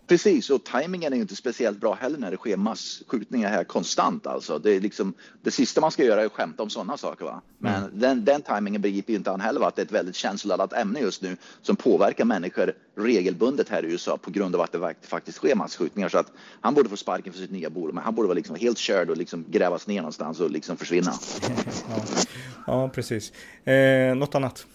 Precis, 0.08 0.50
och 0.50 0.64
tajmingen 0.64 1.14
är 1.14 1.18
ju 1.18 1.22
inte 1.22 1.36
speciellt 1.36 1.80
bra 1.80 1.94
heller 1.94 2.18
när 2.18 2.32
det 2.32 2.38
sker 2.38 2.58
massskjutningar 2.58 3.50
här 3.50 3.64
konstant. 3.64 4.28
Alltså. 4.28 4.60
Det, 4.60 4.76
är 4.76 4.80
liksom, 4.80 5.14
det 5.42 5.52
sista 5.52 5.82
man 5.82 5.92
ska 5.92 6.04
göra 6.04 6.22
är 6.22 6.26
att 6.26 6.32
skämta 6.32 6.64
om 6.64 6.70
sådana 6.70 6.98
saker. 6.98 7.26
Va? 7.26 7.42
Men 7.58 7.84
mm. 7.84 8.00
den, 8.00 8.26
den 8.26 8.42
tajmingen 8.42 8.82
begriper 8.82 9.14
ju 9.14 9.18
inte 9.18 9.30
han 9.30 9.42
heller, 9.42 9.60
va? 9.60 9.68
att 9.68 9.76
det 9.76 9.82
är 9.82 9.86
ett 9.86 9.92
väldigt 9.92 10.16
känsloladdat 10.16 10.74
ämne 10.74 11.00
just 11.00 11.22
nu 11.22 11.38
som 11.62 11.76
påverkar 11.76 12.26
människor 12.26 12.74
regelbundet 12.98 13.70
här 13.70 13.86
i 13.86 13.92
USA 13.92 14.18
på 14.18 14.32
grund 14.32 14.56
av 14.56 14.62
att 14.62 14.72
det 14.72 14.96
faktiskt 15.02 15.38
sker 15.38 15.56
massskjutningar. 15.56 16.10
Så 16.10 16.18
att 16.18 16.32
han 16.62 16.74
borde 16.74 16.90
få 16.90 16.98
sparken 16.98 17.34
för 17.34 17.40
sitt 17.40 17.52
nya 17.52 17.70
bolag, 17.70 17.94
men 17.94 18.04
han 18.04 18.16
borde 18.16 18.28
vara 18.28 18.36
liksom 18.36 18.56
helt 18.56 18.78
körd 18.78 19.10
och 19.10 19.18
liksom 19.18 19.46
grävas 19.48 19.88
ner 19.88 20.02
någonstans 20.02 20.40
och 20.40 20.52
liksom 20.52 20.78
försvinna. 20.78 21.14
Ja, 22.68 22.84
ja 22.84 22.90
precis. 22.90 23.32
Eh, 23.64 24.16
något 24.16 24.36
annat? 24.36 24.66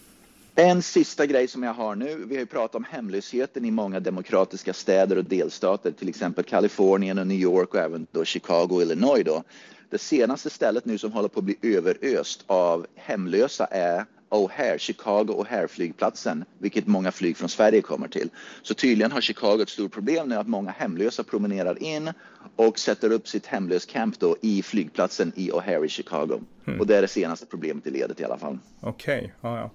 En 0.55 0.83
sista 0.83 1.27
grej 1.27 1.49
som 1.49 1.63
jag 1.63 1.75
har 1.75 1.95
nu. 1.95 2.25
Vi 2.29 2.35
har 2.35 2.41
ju 2.41 2.47
pratat 2.47 2.75
om 2.75 2.85
hemlösheten 2.91 3.65
i 3.65 3.71
många 3.71 4.01
demokratiska 4.01 4.73
städer 4.73 5.19
och 5.19 5.25
delstater, 5.25 5.93
till 5.93 6.09
exempel 6.09 6.45
Kalifornien 6.45 7.19
och 7.19 7.27
New 7.27 7.39
York 7.41 7.75
och 7.75 7.81
även 7.81 8.07
då 8.11 8.25
Chicago 8.25 8.69
och 8.71 8.83
Illinois. 8.83 9.25
Då. 9.25 9.43
Det 9.91 9.99
senaste 9.99 10.51
stället 10.51 10.85
nu 10.85 10.99
som 10.99 11.13
håller 11.13 11.29
på 11.29 11.39
att 11.39 11.45
bli 11.45 11.57
överöst 11.63 12.45
av 12.47 12.87
hemlösa 12.95 13.65
är 13.65 14.05
O'Hare, 14.33 14.79
Chicago 14.79 15.33
O'Hare 15.33 15.67
flygplatsen, 15.69 16.45
vilket 16.59 16.87
många 16.87 17.13
flyg 17.13 17.37
från 17.37 17.49
Sverige 17.49 17.83
kommer 17.83 18.09
till. 18.09 18.29
Så 18.63 18.75
tydligen 18.75 19.13
har 19.13 19.21
Chicago 19.21 19.63
ett 19.63 19.69
stort 19.69 19.93
problem 19.93 20.29
nu 20.29 20.35
att 20.35 20.49
många 20.49 20.71
hemlösa 20.71 21.25
promenerar 21.25 21.83
in 21.83 22.13
och 22.57 22.79
sätter 22.79 23.13
upp 23.13 23.29
sitt 23.29 23.47
hemlöscamp 23.47 24.21
då 24.21 24.37
i 24.41 24.63
flygplatsen 24.63 25.33
i 25.37 25.51
O'Hare 25.51 25.85
i 25.85 25.89
Chicago. 25.89 26.41
Mm. 26.67 26.81
Och 26.81 26.87
det 26.87 26.97
är 26.97 27.03
det 27.03 27.09
senaste 27.09 27.47
problemet 27.47 27.87
i 27.87 27.91
ledet 27.91 28.21
i 28.21 28.25
alla 28.25 28.39
fall. 28.39 28.59
Okej, 28.81 29.19
okay. 29.19 29.31
ja, 29.41 29.59
ja. 29.59 29.71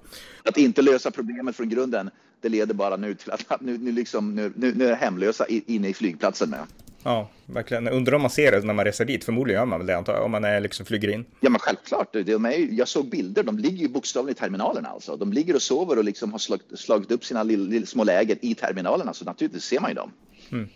Att 0.49 0.57
inte 0.57 0.81
lösa 0.81 1.11
problemet 1.11 1.55
från 1.55 1.69
grunden, 1.69 2.09
det 2.41 2.49
leder 2.49 2.73
bara 2.73 2.97
nu 2.97 3.13
till 3.13 3.31
att 3.31 3.61
nu, 3.61 3.77
nu, 3.77 3.91
liksom, 3.91 4.35
nu, 4.35 4.53
nu, 4.55 4.73
nu 4.75 4.87
är 4.87 4.95
hemlösa 4.95 5.45
inne 5.47 5.87
i 5.87 5.93
flygplatsen 5.93 6.49
med. 6.49 6.63
Ja, 7.07 7.29
verkligen. 7.45 7.87
Undrar 7.87 8.15
om 8.15 8.21
man 8.21 8.31
ser 8.31 8.51
det 8.51 8.61
när 8.61 8.73
man 8.73 8.85
reser 8.85 9.05
dit. 9.05 9.23
Förmodligen 9.23 9.59
gör 9.59 9.65
man 9.65 9.79
väl 9.79 9.87
det 9.87 9.97
antar 9.97 10.13
jag, 10.13 10.25
om 10.25 10.31
man 10.31 10.43
är, 10.43 10.59
liksom 10.59 10.85
flyger 10.85 11.09
in. 11.09 11.25
Ja, 11.39 11.49
men 11.49 11.59
självklart. 11.59 12.13
De 12.13 12.45
är, 12.45 12.77
jag 12.77 12.87
såg 12.87 13.09
bilder. 13.09 13.43
De 13.43 13.57
ligger 13.57 13.77
ju 13.77 13.87
bokstavligen 13.87 14.37
i 14.37 14.39
terminalerna 14.39 14.89
alltså. 14.89 15.15
De 15.15 15.33
ligger 15.33 15.55
och 15.55 15.61
sover 15.61 15.97
och 15.97 16.03
liksom 16.03 16.31
har 16.31 16.39
slagit, 16.39 16.79
slagit 16.79 17.11
upp 17.11 17.25
sina 17.25 17.43
lill, 17.43 17.69
lill, 17.69 17.87
små 17.87 18.03
läger 18.03 18.37
i 18.41 18.55
terminalerna. 18.55 19.13
Så 19.13 19.25
naturligtvis 19.25 19.63
ser 19.63 19.79
man 19.79 19.91
ju 19.91 19.95
dem. 19.95 20.11
Mm. 20.51 20.69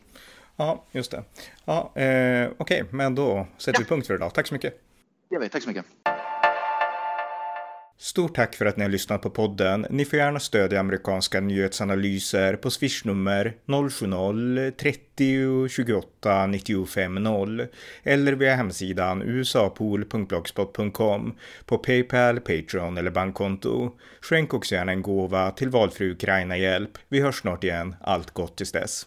Ja, 0.55 0.85
just 0.91 1.11
det. 1.11 1.23
Ja, 1.65 1.91
eh, 1.95 2.49
Okej, 2.57 2.83
okay. 2.83 2.83
men 2.91 3.15
då 3.15 3.47
sätter 3.57 3.79
ja. 3.79 3.83
vi 3.83 3.85
punkt 3.85 4.07
för 4.07 4.15
idag. 4.15 4.33
Tack 4.33 4.47
så 4.47 4.53
mycket. 4.53 4.81
Vet, 5.39 5.51
tack 5.51 5.63
så 5.63 5.69
mycket. 5.69 5.85
Stort 8.01 8.35
tack 8.35 8.55
för 8.55 8.65
att 8.65 8.77
ni 8.77 8.83
har 8.83 8.89
lyssnat 8.89 9.21
på 9.21 9.29
podden. 9.29 9.85
Ni 9.89 10.05
får 10.05 10.19
gärna 10.19 10.39
stödja 10.39 10.79
amerikanska 10.79 11.41
nyhetsanalyser 11.41 12.55
på 12.55 12.69
swishnummer 12.69 13.53
070-30 13.65 15.67
28 15.67 16.47
95 16.47 17.15
0 17.15 17.67
eller 18.03 18.33
via 18.33 18.55
hemsidan 18.55 19.21
usapool.blogspot.com 19.21 21.35
på 21.65 21.77
Paypal, 21.77 22.39
Patreon 22.39 22.97
eller 22.97 23.11
bankkonto. 23.11 23.91
Skänk 24.21 24.53
också 24.53 24.75
gärna 24.75 24.91
en 24.91 25.01
gåva 25.01 25.51
till 25.51 25.69
valfri 25.69 26.11
Ukraina-hjälp. 26.11 26.91
Vi 27.09 27.21
hörs 27.21 27.39
snart 27.39 27.63
igen. 27.63 27.95
Allt 28.01 28.31
gott 28.31 28.57
tills 28.57 28.71
dess. 28.71 29.05